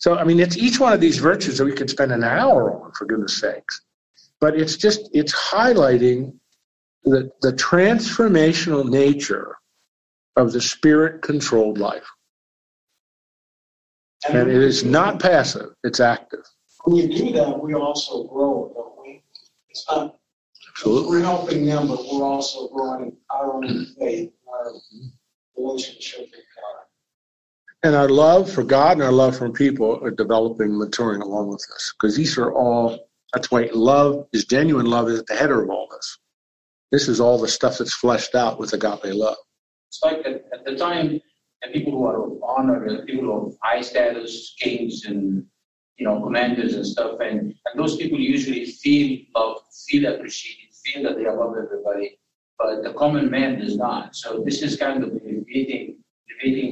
[0.00, 2.74] So, I mean, it's each one of these virtues that we could spend an hour
[2.74, 3.80] on, for goodness sakes.
[4.40, 6.34] But it's just it's highlighting
[7.04, 9.56] the the transformational nature
[10.36, 12.06] of the spirit controlled life.
[14.28, 16.44] And it is not passive, it's active.
[16.84, 19.22] When we do that, we also grow, don't we?
[19.68, 20.16] It's not,
[20.84, 24.72] we're helping them, but we're also growing our own faith, our
[25.56, 26.84] relationship with God.
[27.82, 31.64] And our love for God and our love for people are developing, maturing along with
[31.74, 31.92] us.
[31.98, 35.70] Because these are all, that's why love is genuine love is at the header of
[35.70, 36.18] all this.
[36.92, 39.36] This is all the stuff that's fleshed out with agape love.
[39.88, 41.20] It's like at, at the time,
[41.62, 45.44] the people who are honored, honor, the people of high status, kings and
[45.96, 51.02] you know commanders and stuff, and, and those people usually feel loved, feel appreciated, feel
[51.02, 52.18] that they are above everybody,
[52.58, 54.14] but the common man does not.
[54.14, 55.96] So this is kind of elevating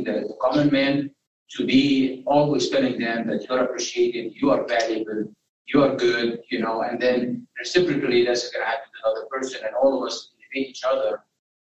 [0.04, 1.10] the, the common man
[1.56, 5.32] to be always telling them that you're appreciated, you are valuable,
[5.66, 9.60] you are good, you know, and then reciprocally that's going to happen to another person,
[9.64, 11.20] and all of us elevate each other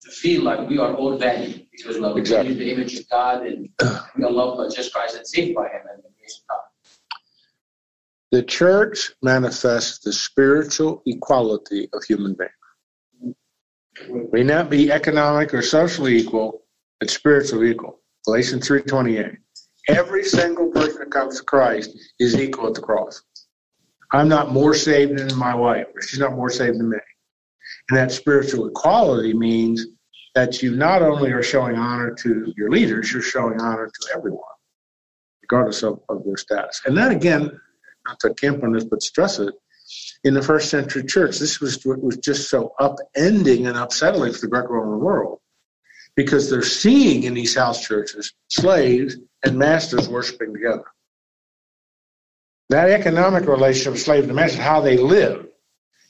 [0.02, 2.52] to feel like we are all valued because we are Exactly.
[2.52, 3.68] in the image of God and
[4.16, 6.58] we are loved by Jesus Christ and saved by Him and the grace of God.
[8.32, 13.36] The church manifests the spiritual equality of human beings.
[14.32, 16.62] We not be economic or socially equal,
[16.98, 18.00] but spiritually equal.
[18.24, 19.36] Galatians 3.28.
[19.88, 23.22] Every single person that comes to Christ is equal at the cross.
[24.12, 26.98] I'm not more saved than my wife, or she's not more saved than me.
[27.88, 29.86] And that spiritual equality means
[30.34, 34.42] that you not only are showing honor to your leaders, you're showing honor to everyone,
[35.42, 36.82] regardless of, of their status.
[36.86, 37.58] And then again,
[38.06, 39.54] not to camp on this, but stress it,
[40.24, 44.48] in the first century church, this was was just so upending and upsetting for the
[44.48, 45.40] Greco-Roman world
[46.14, 50.84] because they're seeing in these house churches slaves and masters worshiping together.
[52.72, 55.46] That economic relationship of slave to master, how they live,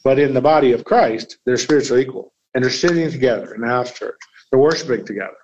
[0.05, 2.33] But in the body of Christ, they're spiritually equal.
[2.55, 4.19] And they're sitting together in the house church.
[4.51, 5.37] They're worshiping together.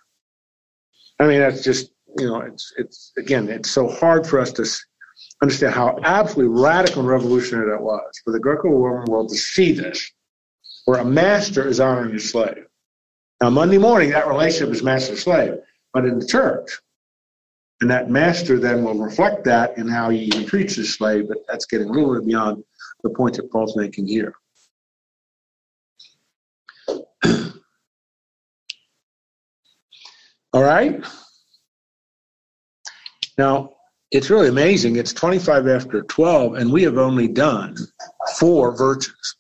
[1.19, 4.67] I mean, that's just, you know, it's, it's again, it's so hard for us to
[5.43, 9.73] understand how absolutely radical and revolutionary that was for the Greco Roman world to see
[9.73, 10.13] this,
[10.85, 12.65] where a master is honoring his slave.
[13.41, 15.55] Now, Monday morning, that relationship is master slave.
[15.93, 16.79] But in the church,
[17.81, 21.67] and that master then will reflect that in how he treats his slave, but that's
[21.67, 22.65] getting a little bit beyond
[23.03, 24.35] the point that Paul's making here.
[30.53, 31.05] All right?
[33.37, 33.75] Now,
[34.11, 34.97] it's really amazing.
[34.97, 37.77] It's 25 after 12, and we have only done
[38.39, 39.37] four virtues.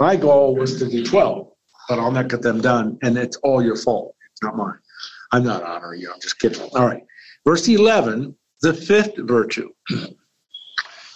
[0.00, 1.48] My goal was to do 12,
[1.88, 4.14] but I'll not get them done, and it's all your fault.
[4.32, 4.78] It's not mine.
[5.32, 6.10] I'm not honoring you.
[6.12, 6.62] I'm just kidding.
[6.74, 7.02] All right.
[7.44, 9.70] Verse 11, the fifth virtue.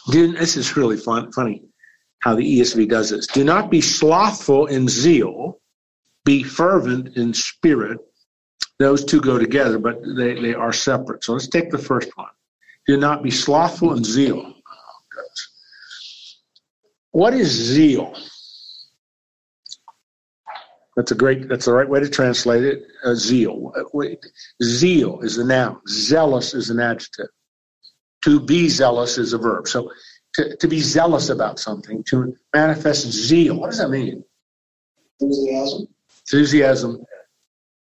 [0.08, 1.64] This is really fun, funny
[2.20, 3.26] how the ESV does this.
[3.26, 5.60] Do not be slothful in zeal,
[6.24, 7.98] be fervent in spirit.
[8.78, 11.24] Those two go together, but they, they are separate.
[11.24, 12.30] So let's take the first one.
[12.86, 14.38] Do not be slothful in zeal.
[14.44, 15.22] Oh,
[17.10, 18.14] what is zeal?
[20.96, 21.48] That's a great.
[21.48, 22.84] That's the right way to translate it.
[23.04, 23.72] Uh, zeal.
[24.62, 25.80] Zeal is a noun.
[25.88, 27.28] Zealous is an adjective.
[28.24, 29.68] To be zealous is a verb.
[29.68, 29.90] So,
[30.34, 33.60] to, to be zealous about something, to manifest zeal.
[33.60, 34.24] What does that mean?
[35.20, 35.86] Enthusiasm.
[36.24, 37.04] Enthusiasm.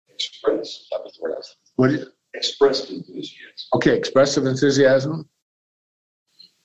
[0.08, 0.86] Express.
[0.90, 1.36] That was the word.
[1.76, 1.90] What?
[1.90, 2.06] Is,
[2.36, 3.68] Expressed enthusiasm.
[3.74, 5.26] Okay, expressive enthusiasm.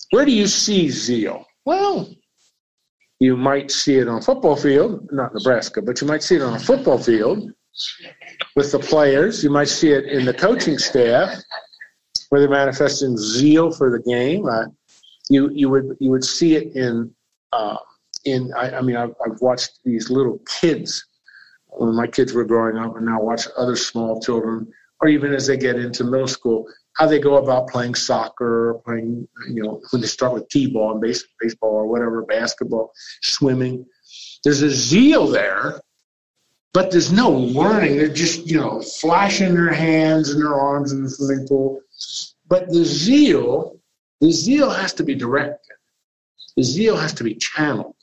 [0.09, 1.45] Where do you see zeal?
[1.63, 2.13] Well,
[3.21, 6.41] you might see it on a football field, not Nebraska, but you might see it
[6.41, 7.51] on a football field
[8.55, 9.43] with the players.
[9.43, 11.39] You might see it in the coaching staff
[12.29, 14.47] where they're manifesting zeal for the game.
[14.47, 14.65] Uh,
[15.29, 17.13] you you would you would see it in
[17.53, 17.77] uh,
[18.25, 21.05] in I, I mean I've, I've, watched these little kids
[21.67, 24.67] when my kids were growing up, and now watch other small children,
[24.99, 26.65] or even as they get into middle school,
[27.01, 31.01] how they go about playing soccer, playing, you know, when they start with t-ball and
[31.01, 32.91] base, baseball or whatever, basketball,
[33.23, 33.83] swimming.
[34.43, 35.81] There's a zeal there,
[36.73, 37.97] but there's no learning.
[37.97, 41.81] They're just, you know, flashing their hands and their arms in the swimming pool.
[42.47, 43.79] But the zeal,
[44.19, 45.77] the zeal has to be directed.
[46.55, 47.95] The zeal has to be channeled.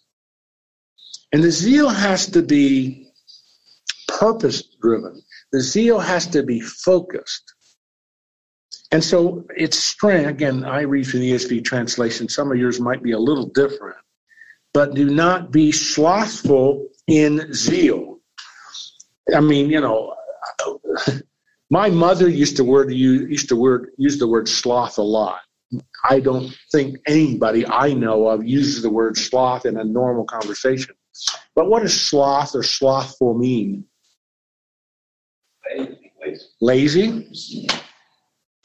[1.33, 3.13] And the zeal has to be
[4.09, 5.23] purpose driven.
[5.53, 7.55] The zeal has to be focused.
[8.90, 10.29] And so it's strength.
[10.29, 12.29] Again, I read from the ESV translation.
[12.29, 13.96] Some of yours might be a little different.
[14.72, 18.18] But do not be slothful in zeal.
[19.35, 20.14] I mean, you know,
[21.70, 25.40] my mother used to word you used to word use the word sloth a lot.
[26.09, 30.94] I don't think anybody I know of uses the word sloth in a normal conversation.
[31.55, 33.85] But what does sloth or slothful mean?
[36.61, 37.31] Lazy.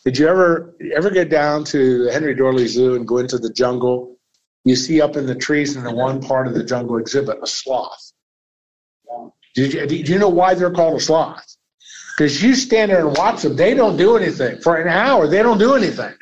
[0.05, 3.49] Did you ever ever get down to the Henry Doorly Zoo and go into the
[3.49, 4.17] jungle?
[4.65, 7.47] You see up in the trees in the one part of the jungle exhibit a
[7.47, 8.11] sloth.
[9.55, 11.45] Did you, do you know why they're called a sloth?
[12.17, 14.59] Because you stand there and watch them, they don't do anything.
[14.61, 16.13] For an hour, they don't do anything.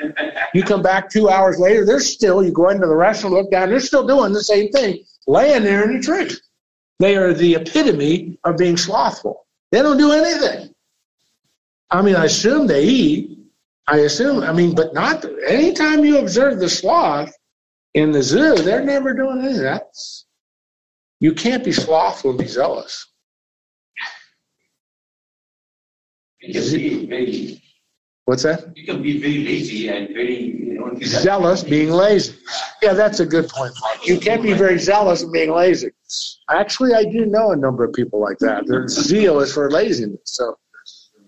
[0.54, 3.70] You come back two hours later, they're still, you go into the restaurant, look down,
[3.70, 6.30] they're still doing the same thing, laying there in the tree.
[7.00, 9.46] They are the epitome of being slothful.
[9.72, 10.74] They don't do anything.
[11.90, 13.38] I mean, I assume they eat,
[13.92, 17.34] I assume, I mean, but not anytime you observe the sloth
[17.94, 19.64] in the zoo, they're never doing anything.
[19.64, 20.28] That's
[21.20, 23.06] you can't be slothful and be zealous.
[26.40, 27.62] You can be very,
[28.24, 28.76] What's that?
[28.78, 30.98] you can be very lazy and very, you know.
[31.04, 32.36] Zealous, being lazy.
[32.82, 33.74] Yeah, that's a good point.
[34.06, 35.92] You can't be very zealous and being lazy.
[36.50, 38.68] Actually, I do know a number of people like that.
[38.68, 40.22] Their zeal is for laziness.
[40.24, 40.58] So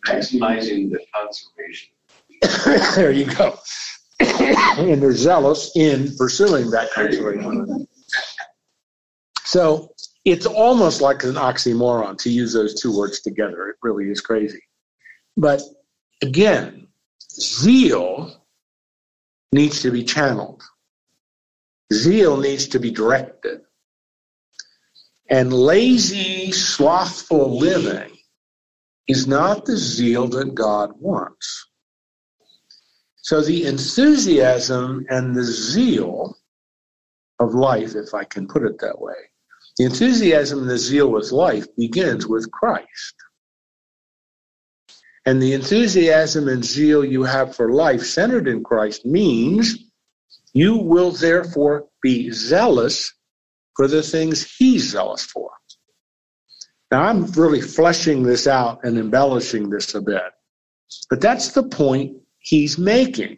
[0.07, 1.93] Maximizing the conservation.
[2.95, 3.57] there you go.
[4.19, 7.87] and they're zealous in pursuing that conservation.
[9.43, 9.93] So
[10.25, 13.69] it's almost like an oxymoron to use those two words together.
[13.69, 14.61] It really is crazy.
[15.35, 15.61] But
[16.21, 16.87] again,
[17.31, 18.43] zeal
[19.51, 20.63] needs to be channeled.
[21.91, 23.61] Zeal needs to be directed.
[25.29, 28.17] And lazy, slothful living
[29.07, 31.67] is not the zeal that God wants.
[33.23, 36.37] So the enthusiasm and the zeal
[37.39, 39.15] of life, if I can put it that way,
[39.77, 43.15] the enthusiasm and the zeal with life begins with Christ.
[45.25, 49.77] And the enthusiasm and zeal you have for life centered in Christ means
[50.51, 53.13] you will therefore be zealous
[53.77, 55.49] for the things he's zealous for.
[56.91, 60.21] Now, I'm really fleshing this out and embellishing this a bit,
[61.09, 63.37] but that's the point he's making.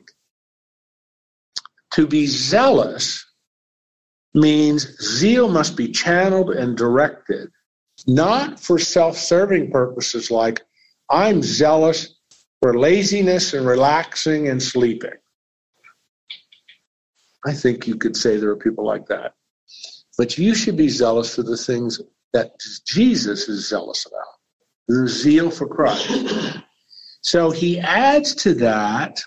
[1.94, 3.26] To be zealous
[4.34, 7.50] means zeal must be channeled and directed,
[8.06, 10.62] not for self serving purposes like
[11.10, 12.16] I'm zealous
[12.62, 15.14] for laziness and relaxing and sleeping.
[17.46, 19.36] I think you could say there are people like that.
[20.18, 22.02] But you should be zealous for the things
[22.34, 24.36] that Jesus is zealous about
[24.88, 26.60] the zeal for Christ.
[27.26, 29.20] So he adds to that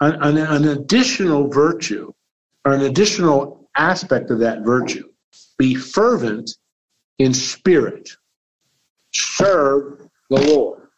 [0.00, 2.12] an, an, an additional virtue
[2.64, 5.04] or an additional aspect of that virtue.
[5.56, 6.50] Be fervent
[7.20, 8.10] in spirit,
[9.14, 10.88] serve the Lord.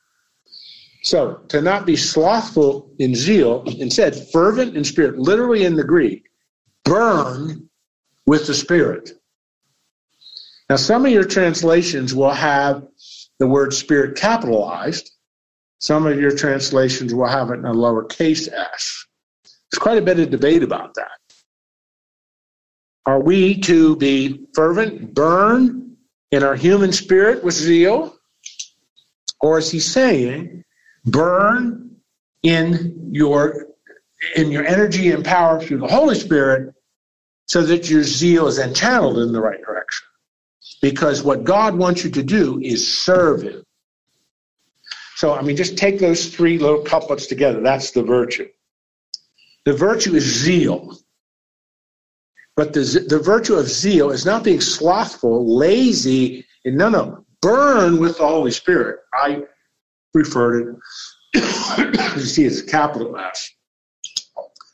[1.03, 6.25] So to not be slothful in zeal, instead, fervent in spirit, literally in the Greek,
[6.87, 7.69] burn
[8.25, 9.13] with the Spirit.
[10.71, 12.87] Now, some of your translations will have
[13.39, 15.11] the word spirit capitalized.
[15.79, 19.07] Some of your translations will have it in a lowercase s.
[19.45, 21.11] There's quite a bit of debate about that.
[23.07, 25.97] Are we to be fervent, burn
[26.31, 28.17] in our human spirit with zeal?
[29.41, 30.65] Or is he saying,
[31.05, 31.89] burn
[32.43, 33.67] in your
[34.37, 36.75] in your energy and power through the Holy Spirit
[37.47, 40.07] so that your zeal is then channeled in the right direction.
[40.83, 43.63] Because what God wants you to do is serve Him.
[45.19, 47.61] So, I mean, just take those three little couplets together.
[47.61, 48.49] That's the virtue.
[49.65, 50.97] The virtue is zeal.
[52.55, 57.99] But the, the virtue of zeal is not being slothful, lazy, and no, no, burn
[57.99, 59.01] with the Holy Spirit.
[59.13, 59.43] I
[60.15, 60.79] referred
[61.35, 61.41] to
[62.15, 63.51] you see, it's a capital S.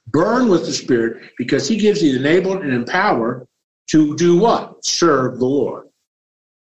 [0.08, 3.48] Burn with the Spirit because He gives you the enablement and empower
[3.92, 4.84] to do what?
[4.84, 5.88] Serve the Lord.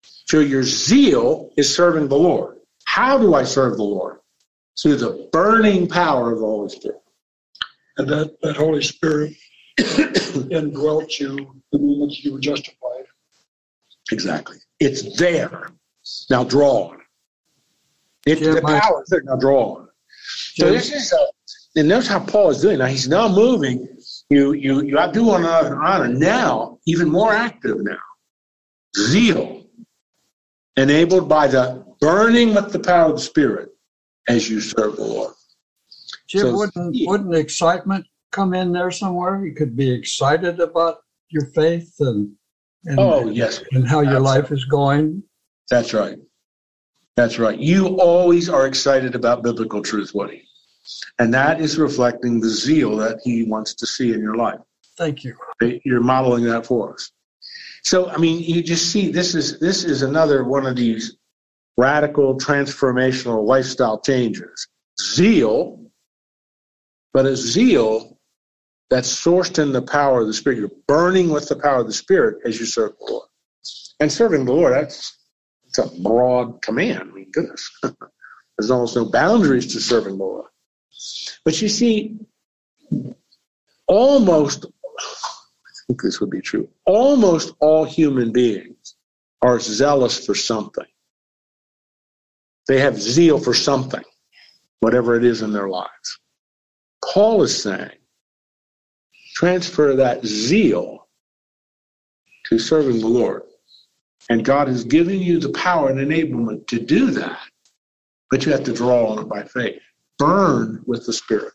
[0.02, 2.57] So your zeal is serving the Lord.
[2.88, 4.20] How do I serve the Lord?
[4.80, 7.02] Through the burning power of the Holy Spirit.
[7.98, 9.34] And that, that Holy Spirit
[10.50, 13.04] indwelt you the moment you were justified.
[14.10, 14.56] Exactly.
[14.80, 15.68] It's there.
[16.30, 16.98] Now draw on.
[18.26, 19.22] It's Yeah, the my- power is there.
[19.22, 19.88] Now draw on.
[20.54, 22.78] So this is a, and notice how Paul is doing.
[22.78, 23.86] Now he's now moving.
[24.30, 27.98] You you you I do one another honor now, even more active now.
[28.96, 29.66] Zeal,
[30.76, 33.70] enabled by the burning with the power of the Spirit
[34.28, 35.34] as you serve the Lord.
[36.28, 39.44] Jim, So- wouldn't, wouldn't excitement come in there somewhere?
[39.44, 40.98] You could be excited about
[41.30, 42.32] your faith and
[42.84, 44.40] and, Oh yes, and how your Absolutely.
[44.42, 45.22] life is going.
[45.68, 46.16] that's right.
[47.16, 47.58] That's right.
[47.58, 50.44] You always are excited about biblical truth, Woody.
[51.18, 54.60] And that is reflecting the zeal that he wants to see in your life.
[54.96, 55.34] Thank you.
[55.84, 57.10] You're modeling that for us.
[57.82, 61.16] So, I mean, you just see this is this is another one of these
[61.78, 64.68] radical transformational lifestyle changes.
[65.00, 65.80] Zeal,
[67.14, 68.18] but a zeal
[68.90, 70.58] that's sourced in the power of the Spirit.
[70.58, 73.28] You're burning with the power of the Spirit as you serve the Lord.
[74.00, 75.16] And serving the Lord, that's
[75.66, 77.00] it's a broad command.
[77.00, 77.70] I mean, goodness.
[77.82, 80.46] There's almost no boundaries to serving the Lord.
[81.44, 82.18] But you see,
[83.86, 88.96] almost, I think this would be true, almost all human beings
[89.42, 90.86] are zealous for something.
[92.68, 94.04] They have zeal for something,
[94.80, 96.20] whatever it is in their lives.
[97.02, 97.90] Paul is saying,
[99.34, 101.08] transfer that zeal
[102.46, 103.42] to serving the Lord.
[104.30, 107.40] And God has given you the power and enablement to do that,
[108.30, 109.80] but you have to draw on it by faith.
[110.18, 111.54] Burn with the Spirit.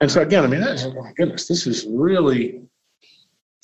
[0.00, 2.62] And so, again, I mean, oh my goodness, this is really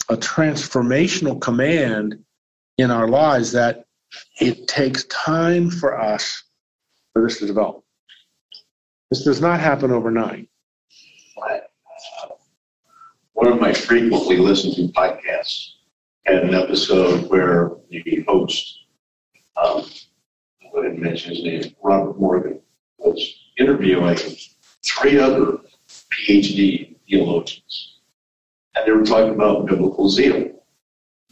[0.09, 2.19] a transformational command
[2.79, 3.85] in our lives that
[4.41, 6.43] it takes time for us
[7.13, 7.85] for this to develop.
[9.11, 10.49] This does not happen overnight.
[13.35, 15.73] One of my frequently listened to podcasts
[16.27, 18.85] had an episode where the host,
[19.57, 19.85] um,
[20.63, 22.61] I and mention his name, Robert Morgan,
[22.99, 24.17] was interviewing
[24.83, 25.59] three other
[26.11, 28.01] PhD theologians.
[28.75, 30.62] And they were talking about biblical zeal.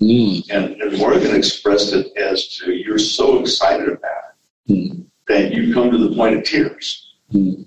[0.00, 5.04] And, and Morgan expressed it as to you're so excited about it Mm.
[5.26, 7.14] that you come to the point of tears.
[7.32, 7.66] Mm.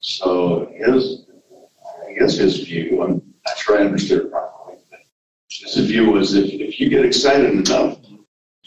[0.00, 1.26] So his,
[2.08, 3.14] I guess his view, I'm
[3.46, 5.00] not sure I understood it properly, but
[5.50, 7.98] his view was if, if you get excited enough,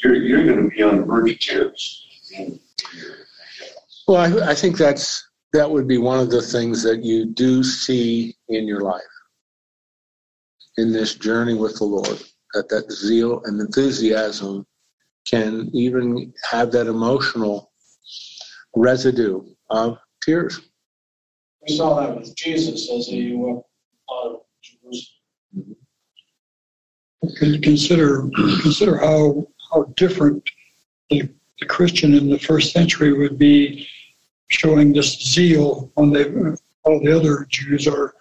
[0.03, 2.05] you're, you're going to be on the verge of tears.
[2.37, 2.59] in- in
[2.99, 3.15] your-
[4.09, 7.63] Well, I, I think that's that would be one of the things that you do
[7.63, 9.01] see in your life.
[10.77, 12.21] in this journey with the Lord.
[12.53, 14.65] That that zeal and enthusiasm
[15.25, 17.71] can even have that emotional
[18.75, 20.59] residue of tears.
[21.67, 23.63] We saw that with Jesus as he went
[24.11, 25.75] out of Jerusalem.
[27.37, 28.29] Can you consider,
[28.61, 30.49] consider how, how different
[31.09, 31.29] the,
[31.59, 33.87] the Christian in the first century would be
[34.47, 36.25] showing this zeal when they,
[36.83, 38.15] all the other Jews are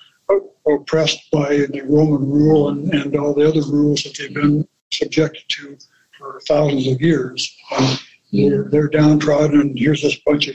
[0.77, 5.43] oppressed by the Roman rule and, and all the other rules that they've been subjected
[5.49, 5.77] to
[6.19, 7.57] for thousands of years.
[7.73, 7.99] And
[8.33, 10.55] they're, they're downtrodden, and here's this bunch of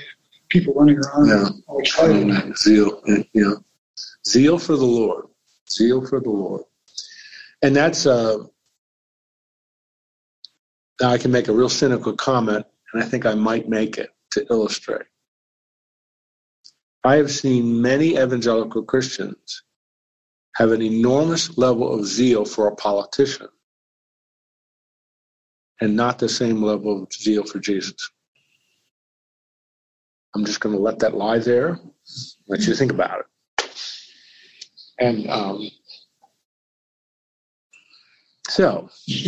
[0.49, 1.49] people running around Yeah.
[1.67, 2.57] all excited.
[2.57, 3.01] Zeal,
[3.33, 3.53] yeah.
[4.27, 5.25] Zeal for the Lord.
[5.69, 6.63] Zeal for the Lord.
[7.61, 8.43] And that's, uh,
[11.01, 14.09] now I can make a real cynical comment, and I think I might make it
[14.31, 15.07] to illustrate.
[17.03, 19.63] I have seen many evangelical Christians
[20.55, 23.47] have an enormous level of zeal for a politician
[25.81, 27.95] and not the same level of zeal for Jesus.
[30.33, 31.79] I'm just going to let that lie there,
[32.47, 33.25] let you think about it.
[34.99, 35.69] And um,
[38.47, 38.89] so,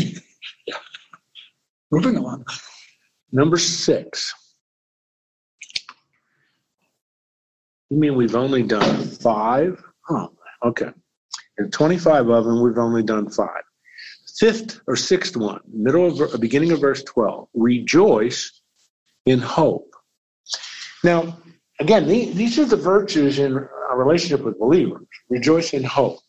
[1.92, 2.44] Moving on.
[3.32, 4.34] number six.
[7.90, 9.82] You mean we've only done five?
[10.10, 10.32] Oh,
[10.66, 10.90] okay.
[11.58, 13.64] And 25 of them, we've only done five.
[14.38, 17.48] Fifth or sixth one, middle of beginning of verse 12.
[17.56, 18.62] Rejoice
[19.26, 19.96] in hope.
[21.04, 21.38] Now,
[21.80, 25.08] again, the- these are the virtues in a relationship with believers.
[25.30, 26.20] Rejoice in hope.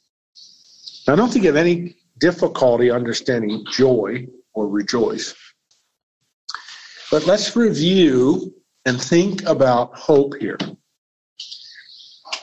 [1.07, 5.35] Now, I don't think have any difficulty understanding joy or rejoice.
[7.11, 8.55] But let's review
[8.85, 10.59] and think about hope here.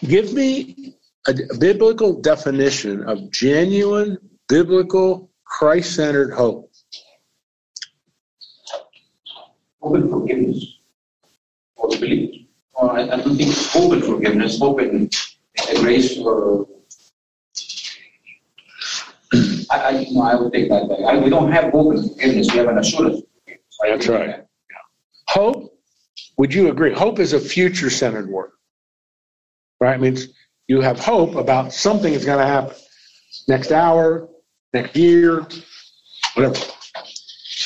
[0.03, 0.97] Give me
[1.27, 4.17] a, biblical definition of genuine,
[4.47, 6.71] biblical, Christ centered hope.
[9.81, 10.65] Hope and forgiveness.
[11.77, 12.45] For the believer.
[12.81, 15.13] I, I don't think hope and forgiveness, hope and
[15.69, 16.67] and grace for.
[19.71, 20.99] I, I, no, I would take that back.
[20.99, 23.21] I, we don't have hope and forgiveness, we have an assurance.
[23.81, 24.27] That's right.
[24.27, 24.47] that.
[25.27, 25.77] Hope,
[26.37, 26.93] would you agree?
[26.93, 28.51] Hope is a future centered word.
[29.79, 29.95] Right?
[29.95, 30.27] It means
[30.67, 32.75] you have hope about something is going to happen
[33.47, 34.27] next hour,
[34.73, 35.45] next year,
[36.33, 36.59] whatever.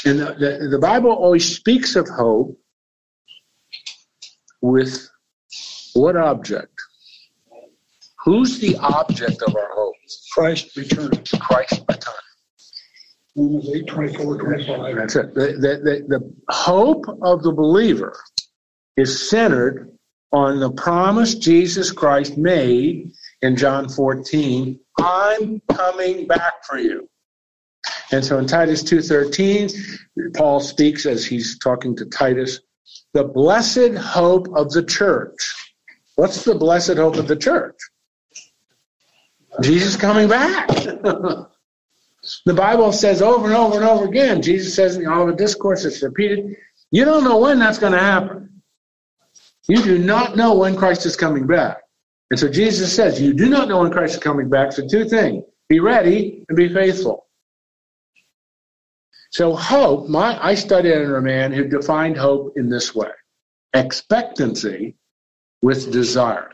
[0.06, 2.58] And the, the, the Bible always speaks of hope
[4.62, 5.10] with
[5.94, 6.74] what object?
[8.26, 9.96] Who's the object of our hope?
[10.34, 11.24] Christ returning.
[11.40, 12.14] Christ return.
[13.36, 14.96] Romans 8, 24, 25.
[14.96, 15.34] That's it.
[15.34, 18.18] The, the, the, the hope of the believer
[18.98, 19.92] is centered
[20.32, 23.12] on the promise Jesus Christ made
[23.42, 27.10] in John 14, I'm coming back for you.
[28.12, 29.72] And so in Titus 2:13,
[30.34, 32.60] Paul speaks as he's talking to Titus,
[33.14, 35.56] the blessed hope of the church.
[36.16, 37.78] What's the blessed hope of the church?
[39.62, 40.70] Jesus coming back.
[42.46, 45.86] The Bible says over and over and over again, Jesus says in all the discourse,
[45.86, 46.56] it's repeated,
[46.92, 48.59] you don't know when that's going to happen.
[49.70, 51.78] You do not know when Christ is coming back.
[52.32, 54.72] And so Jesus says, you do not know when Christ is coming back.
[54.72, 57.28] So two things, be ready and be faithful.
[59.32, 63.12] So hope, my, I studied under a man who defined hope in this way.
[63.76, 64.96] Expectancy
[65.62, 66.50] with desire.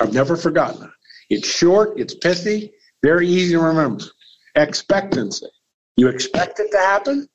[0.00, 0.90] I've never forgotten that.
[1.30, 2.72] It's short, it's pithy,
[3.04, 4.02] very easy to remember.
[4.56, 5.46] Expectancy.
[5.96, 7.28] You expect it to happen.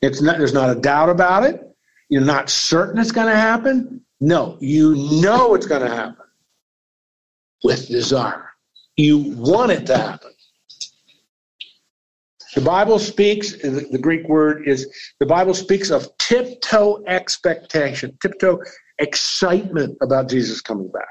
[0.00, 1.60] It's not, there's not a doubt about it.
[2.10, 4.04] You're not certain it's going to happen.
[4.20, 6.26] No, you know it's going to happen
[7.64, 8.50] with desire.
[8.96, 10.32] You want it to happen.
[12.54, 18.58] The Bible speaks, the Greek word is, the Bible speaks of tiptoe expectation, tiptoe
[18.98, 21.04] excitement about Jesus coming back.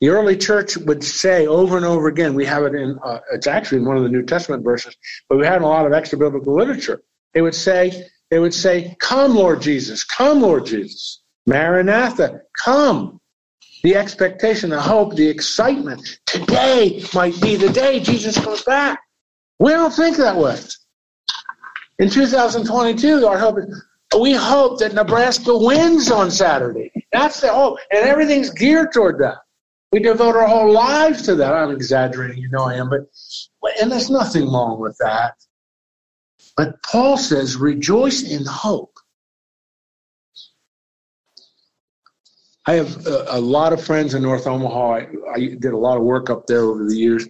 [0.00, 3.48] The early church would say over and over again, we have it in, uh, it's
[3.48, 4.96] actually in one of the New Testament verses,
[5.28, 7.02] but we in a lot of extra biblical literature.
[7.34, 11.22] They would say, they would say, come Lord Jesus, come Lord Jesus.
[11.46, 13.20] Maranatha, come.
[13.82, 16.20] The expectation, the hope, the excitement.
[16.26, 19.00] Today might be the day Jesus comes back.
[19.58, 20.58] We don't think that way.
[21.98, 23.84] In 2022, our hope is,
[24.20, 26.90] we hope that Nebraska wins on Saturday.
[27.12, 27.78] That's the hope.
[27.90, 29.38] And everything's geared toward that.
[29.92, 31.52] We devote our whole lives to that.
[31.52, 33.06] I'm exaggerating, you know I am, but
[33.80, 35.34] and there's nothing wrong with that.
[36.58, 38.98] But Paul says, rejoice in hope.
[42.66, 44.90] I have a, a lot of friends in North Omaha.
[44.90, 47.28] I, I did a lot of work up there over the years.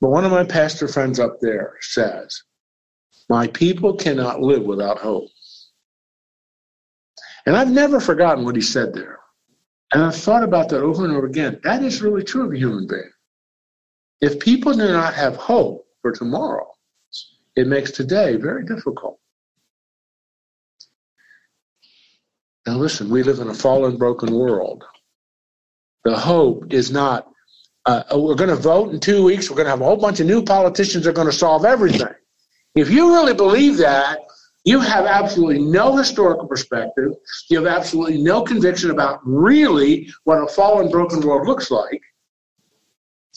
[0.00, 2.44] But one of my pastor friends up there says,
[3.28, 5.28] My people cannot live without hope.
[7.46, 9.18] And I've never forgotten what he said there.
[9.92, 11.60] And I've thought about that over and over again.
[11.64, 13.10] That is really true of a human being.
[14.20, 16.68] If people do not have hope for tomorrow,
[17.60, 19.18] it makes today very difficult.
[22.66, 24.84] Now, listen, we live in a fallen, broken world.
[26.04, 27.28] The hope is not,
[27.84, 29.96] uh, oh, we're going to vote in two weeks, we're going to have a whole
[29.96, 32.14] bunch of new politicians that are going to solve everything.
[32.74, 34.20] If you really believe that,
[34.64, 37.12] you have absolutely no historical perspective.
[37.48, 42.00] You have absolutely no conviction about really what a fallen, broken world looks like.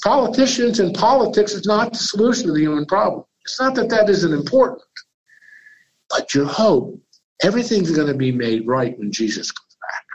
[0.03, 3.24] Politicians and politics is not the solution to the human problem.
[3.45, 4.81] It's not that that isn't important,
[6.09, 6.99] but your hope,
[7.43, 10.05] everything's going to be made right when Jesus comes back.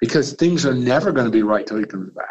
[0.00, 2.26] Because things are never going to be right till he comes back.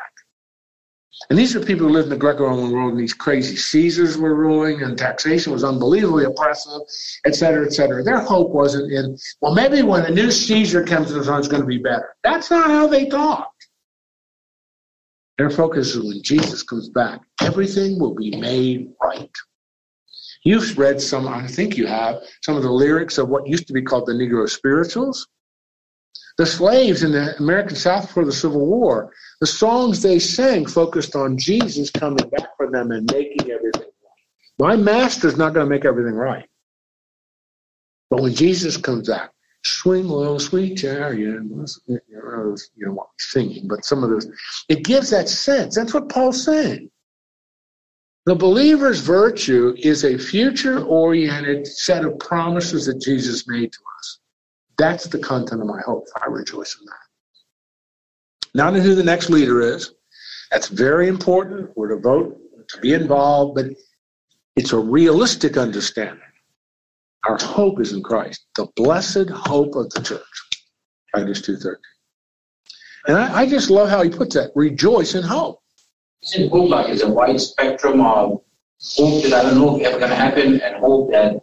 [1.30, 4.34] And these are people who lived in the Greco-Roman world, and these crazy Caesars were
[4.34, 6.82] ruling, and taxation was unbelievably oppressive,
[7.26, 8.02] et cetera, et cetera.
[8.02, 11.50] Their hope wasn't in, well, maybe when a new Caesar comes to the throne, it's
[11.50, 12.16] going to be better.
[12.24, 13.52] That's not how they thought.
[15.40, 19.32] Their focus is when Jesus comes back, everything will be made right.
[20.44, 23.74] You've read some, I think you have, some of the lyrics of what used to
[23.74, 25.26] be called the Negro spirituals.
[26.38, 31.16] The slaves in the American South before the Civil War, the songs they sang focused
[31.16, 34.60] on Jesus coming back for them and making everything right.
[34.60, 36.50] My master's not going to make everything right.
[38.10, 39.32] But when Jesus comes back,
[39.64, 41.18] swing low, sweet chariot.
[41.18, 44.28] You know, you know what singing, but some of those,
[44.70, 45.76] it gives that sense.
[45.76, 46.90] That's what Paul's saying.
[48.26, 54.20] The believer's virtue is a future oriented set of promises that Jesus made to us.
[54.78, 56.06] That's the content of my hope.
[56.22, 58.54] I rejoice in that.
[58.54, 59.94] Not in who the next leader is.
[60.52, 61.72] That's very important.
[61.76, 62.40] We're to vote,
[62.70, 63.66] to be involved, but
[64.56, 66.22] it's a realistic understanding.
[67.28, 70.22] Our hope is in Christ, the blessed hope of the church.
[71.14, 71.76] Titus 2.13.
[73.08, 74.52] And I, I, just love how he puts that.
[74.56, 75.62] Rejoice in hope.
[76.22, 78.42] Isn't hope like it's a wide spectrum of
[78.96, 81.42] hope that I don't know if ever going to happen and hope that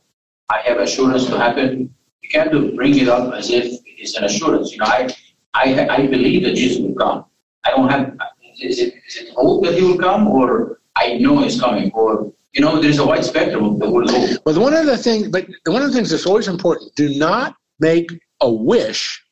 [0.49, 1.95] I have assurance to happen?
[2.23, 4.73] You can't bring it up as if it's an assurance.
[4.73, 5.15] You know, I,
[5.55, 7.25] I, I believe that Jesus will come.
[7.65, 8.17] I don't have,
[8.61, 12.33] is it, is it hope that he will come or I know he's coming or
[12.57, 15.89] you know, there's a wide spectrum of the one of the things, but one of
[15.89, 19.23] the things that's always important: do not make a wish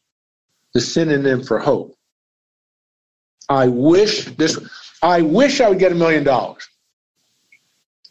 [0.74, 1.96] the synonym for hope.
[3.48, 4.58] I wish this.
[5.02, 6.68] I wish I would get a million dollars.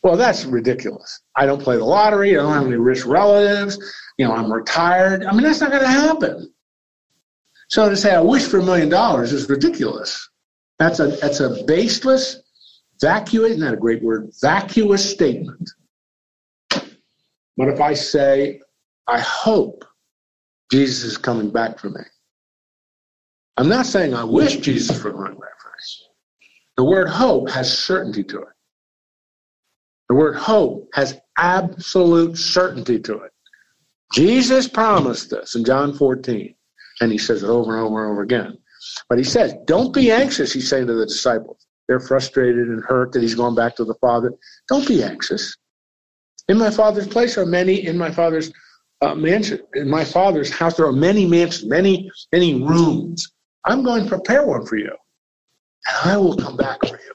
[0.02, 1.22] Well, that's ridiculous.
[1.36, 2.32] I don't play the lottery.
[2.32, 3.78] I don't have any rich relatives.
[4.18, 5.26] You know, I'm retired.
[5.26, 6.52] I mean, that's not going to happen.
[7.70, 10.28] So to say I wish for a million dollars is ridiculous.
[10.80, 12.43] That's a that's a baseless
[13.04, 14.32] Vacuous, isn't that a great word?
[14.40, 15.70] Vacuous statement.
[16.72, 18.62] But if I say,
[19.08, 19.84] I hope
[20.72, 22.00] Jesus is coming back for me,
[23.58, 25.74] I'm not saying I wish Jesus were coming back for me.
[26.78, 28.54] The word hope has certainty to it.
[30.08, 33.32] The word hope has absolute certainty to it.
[34.14, 36.56] Jesus promised this in John 14,
[37.02, 38.58] and he says it over and over and over again.
[39.10, 41.68] But he says, Don't be anxious, he's saying to the disciples.
[41.94, 44.34] They're frustrated and hurt that he's going back to the Father.
[44.68, 45.56] Don't be anxious.
[46.50, 48.52] In my Father's place are many, in my Father's
[49.02, 53.32] uh, mansion, in my Father's house, there are many mansions, many, many rooms.
[53.64, 54.90] I'm going to prepare one for you,
[55.88, 57.14] and I will come back for you.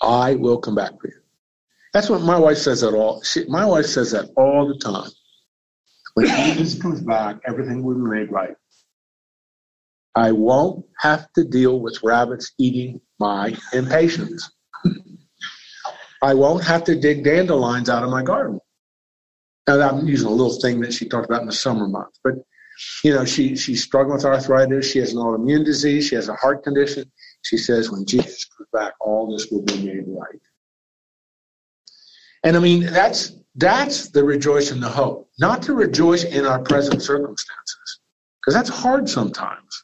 [0.00, 1.20] I will come back for you.
[1.92, 3.24] That's what my wife says at all.
[3.24, 5.10] She, my wife says that all the time.
[6.14, 8.54] When Jesus comes back, everything will be made right.
[10.14, 14.50] I won't have to deal with rabbits eating my impatiens.
[16.22, 18.60] I won't have to dig dandelions out of my garden.
[19.68, 22.34] Now, I'm using a little thing that she talked about in the summer months, but
[23.04, 24.90] you know, she she's struggling with arthritis.
[24.90, 26.06] She has an autoimmune disease.
[26.06, 27.10] She has a heart condition.
[27.42, 30.40] She says, when Jesus comes back, all this will be made right.
[32.42, 37.02] And I mean, that's that's the rejoice the hope, not to rejoice in our present
[37.02, 38.00] circumstances,
[38.40, 39.79] because that's hard sometimes.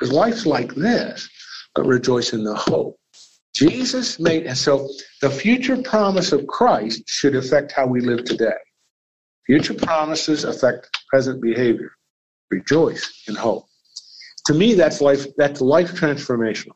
[0.00, 1.28] Because life's like this,
[1.74, 2.96] but rejoice in the hope.
[3.54, 4.88] Jesus made, and so
[5.20, 8.54] the future promise of Christ should affect how we live today.
[9.44, 11.92] Future promises affect present behavior.
[12.50, 13.66] Rejoice in hope.
[14.46, 15.26] To me, that's life.
[15.36, 16.72] That's life transformational.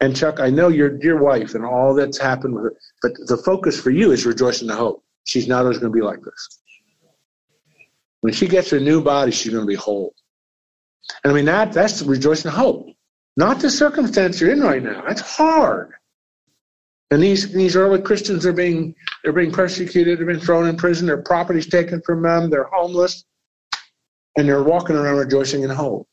[0.00, 3.36] And Chuck, I know your dear wife and all that's happened with her, but the
[3.38, 5.02] focus for you is rejoice in the hope.
[5.26, 6.60] She's not always going to be like this.
[8.20, 10.14] When she gets her new body, she's going to be whole.
[11.24, 12.88] And I mean, that that's rejoicing hope.
[13.36, 15.02] not the circumstance you're in right now.
[15.06, 15.92] That's hard.
[17.10, 21.06] And these these early Christians are being they're being persecuted, they're being thrown in prison,
[21.06, 23.24] their property's taken from them, they're homeless,
[24.36, 26.06] and they're walking around rejoicing in hope.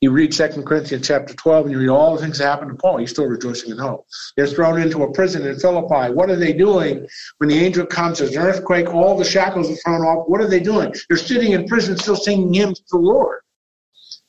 [0.00, 2.76] You read 2 Corinthians chapter 12 and you read all the things that happened to
[2.76, 2.98] Paul.
[2.98, 4.06] He's still rejoicing in hope.
[4.36, 6.12] They're thrown into a prison in Philippi.
[6.12, 7.06] What are they doing
[7.38, 8.18] when the angel comes?
[8.18, 10.28] There's an earthquake, all the shackles are thrown off.
[10.28, 10.94] What are they doing?
[11.08, 13.40] They're sitting in prison still singing hymns to the Lord.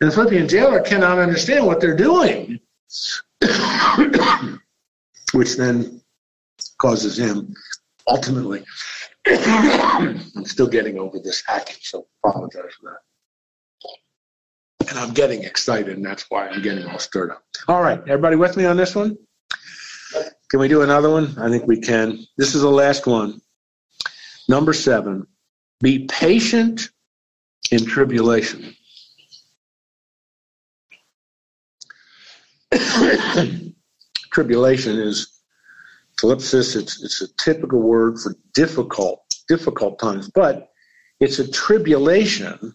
[0.01, 2.59] And the Philippian jailer cannot understand what they're doing.
[5.33, 6.01] which then
[6.77, 7.53] causes him
[8.07, 8.63] ultimately.
[9.27, 14.89] I'm still getting over this hacking, so apologize for that.
[14.89, 17.43] And I'm getting excited, and that's why I'm getting all stirred up.
[17.67, 19.17] All right, everybody with me on this one?
[20.49, 21.35] Can we do another one?
[21.39, 22.19] I think we can.
[22.37, 23.41] This is the last one.
[24.47, 25.25] Number seven,
[25.81, 26.89] be patient
[27.71, 28.75] in tribulation.
[34.31, 35.41] tribulation is
[36.21, 36.75] thlipsis.
[36.75, 40.69] It's, it's a typical word for difficult, difficult times, but
[41.19, 42.73] it's a tribulation.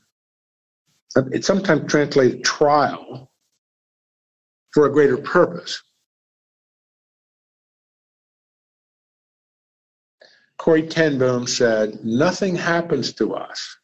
[1.32, 3.30] It's sometimes translated trial
[4.72, 5.82] for a greater purpose.
[10.59, 13.76] Corrie ten Boom said, Nothing happens to us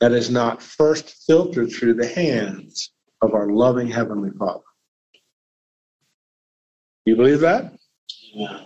[0.00, 2.92] that is not first filtered through the hands
[3.22, 4.60] of our loving Heavenly Father.
[7.04, 7.72] You believe that?
[8.32, 8.60] Yeah.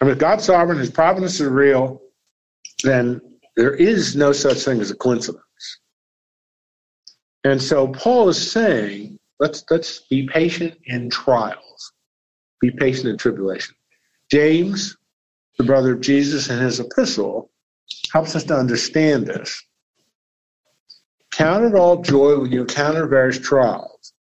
[0.00, 2.00] I mean, if God's sovereign, His providence is real,
[2.82, 3.20] then
[3.56, 5.42] there is no such thing as a coincidence.
[7.44, 11.92] And so Paul is saying, let's let's be patient in trials,
[12.60, 13.74] be patient in tribulation.
[14.30, 14.96] James,
[15.58, 17.50] the brother of Jesus, in his epistle,
[18.12, 19.62] helps us to understand this.
[21.32, 24.12] Count it all joy when you encounter various trials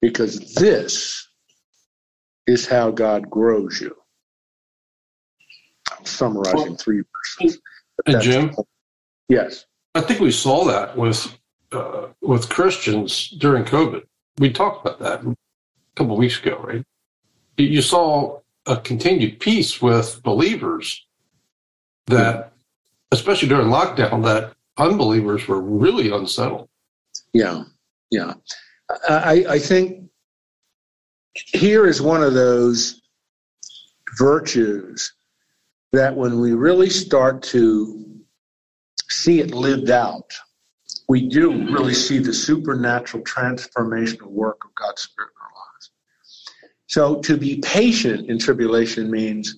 [0.00, 1.28] because this
[2.46, 3.94] is how God grows you.
[5.90, 7.02] I'm summarizing three
[7.38, 7.60] verses.
[8.06, 8.54] And Jim?
[9.28, 9.66] Yes.
[9.94, 11.36] I think we saw that with
[11.72, 14.02] uh, with Christians during COVID.
[14.38, 15.36] We talked about that a
[15.94, 16.84] couple of weeks ago, right?
[17.56, 21.06] You saw a continued peace with believers
[22.06, 22.52] that,
[23.12, 26.68] especially during lockdown, that unbelievers were really unsettled.
[27.32, 27.64] Yeah,
[28.10, 28.34] yeah.
[29.08, 30.10] I, I think
[31.34, 33.00] here is one of those
[34.18, 35.12] virtues
[35.92, 38.04] that when we really start to
[39.08, 40.32] see it lived out,
[41.08, 45.90] we do really see the supernatural transformational work of God's Spirit in our lives.
[46.86, 49.56] So to be patient in tribulation means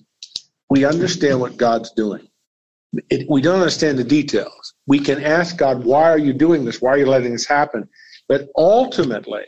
[0.69, 2.27] we understand what God's doing.
[3.09, 4.73] It, we don't understand the details.
[4.87, 6.81] We can ask God, why are you doing this?
[6.81, 7.87] Why are you letting this happen?
[8.33, 9.45] But ultimately,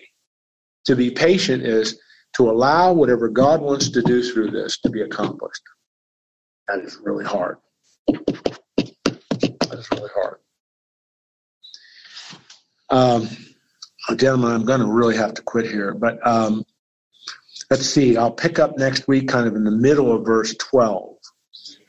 [0.86, 2.00] to be patient is
[2.38, 5.64] to allow whatever God wants to do through this to be accomplished.
[6.68, 7.58] That is really hard.
[8.06, 10.38] That is really hard.
[12.92, 13.28] Um,
[14.18, 16.64] gentlemen, I'm going to really have to quit here, but um,
[17.72, 18.18] let's see.
[18.18, 21.18] I'll pick up next week, kind of in the middle of verse 12,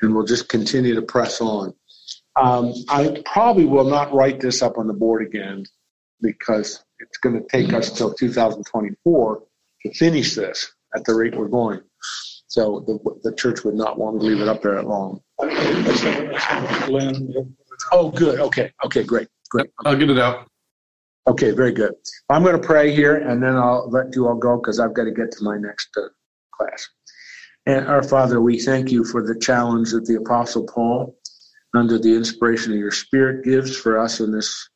[0.01, 1.75] and we'll just continue to press on.
[2.41, 5.67] Um, I probably will not write this up on the board again
[6.23, 9.43] because it's going to take us till 2024
[9.83, 11.81] to finish this at the rate we're going.
[12.49, 15.21] So the, the church would not want to leave it up there that long.
[17.93, 18.41] Oh, good.
[18.41, 18.73] Okay.
[18.85, 19.29] Okay, great.
[19.51, 19.71] Great.
[19.85, 20.49] I'll get it out.
[21.29, 21.93] Okay, very good.
[22.31, 25.05] I'm going to pray here and then I'll let you all go because I've got
[25.05, 26.09] to get to my next uh,
[26.55, 26.89] class.
[27.67, 31.17] And our Father, we thank you for the challenge that the Apostle Paul,
[31.75, 34.69] under the inspiration of your Spirit, gives for us in this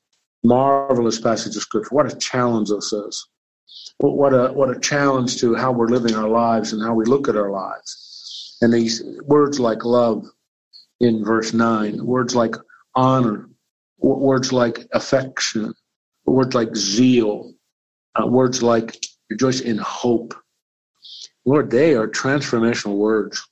[0.42, 1.94] marvelous passage of Scripture.
[1.94, 3.26] What a challenge this is.
[3.98, 7.28] What a what a challenge to how we're living our lives and how we look
[7.28, 8.56] at our lives.
[8.62, 10.24] And these words like love
[11.00, 12.54] in verse nine, words like
[12.94, 13.48] honor,
[13.98, 15.74] words like affection,
[16.24, 17.52] words like zeal,
[18.20, 18.96] uh, words like
[19.28, 20.34] rejoice in hope.
[21.44, 23.46] Lord, they are transformational words.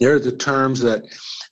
[0.00, 1.04] They're the terms that,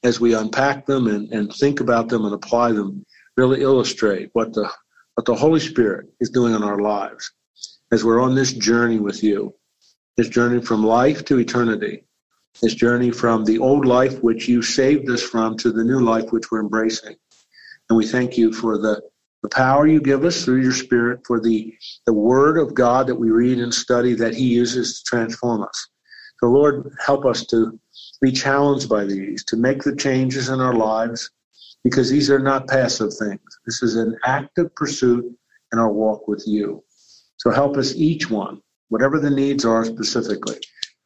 [0.03, 3.05] as we unpack them and, and think about them and apply them,
[3.37, 4.70] really illustrate what the
[5.14, 7.30] what the Holy Spirit is doing in our lives
[7.93, 9.55] as we're on this journey with you.
[10.16, 12.05] This journey from life to eternity.
[12.62, 16.33] This journey from the old life which you saved us from to the new life
[16.33, 17.14] which we're embracing.
[17.89, 19.03] And we thank you for the,
[19.43, 21.74] the power you give us through your spirit, for the,
[22.07, 25.89] the word of God that we read and study that he uses to transform us.
[26.41, 27.78] So Lord, help us to
[28.20, 31.30] be challenged by these, to make the changes in our lives
[31.85, 33.41] because these are not passive things.
[33.66, 35.24] This is an active pursuit
[35.72, 36.83] in our walk with you.
[37.37, 40.59] So help us each one, whatever the needs are specifically,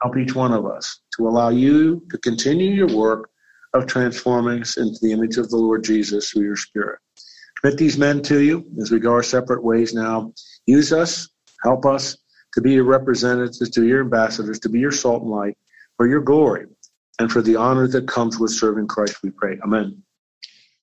[0.03, 3.31] help each one of us to allow you to continue your work
[3.72, 6.99] of transforming us into the image of the Lord Jesus through your Spirit.
[7.61, 10.33] Commit these men to you as we go our separate ways now.
[10.66, 11.29] Use us,
[11.62, 12.16] help us
[12.53, 15.57] to be your representatives, to your ambassadors, to be your salt and light
[15.97, 16.66] for your glory
[17.18, 19.59] and for the honor that comes with serving Christ, we pray.
[19.64, 20.03] Amen.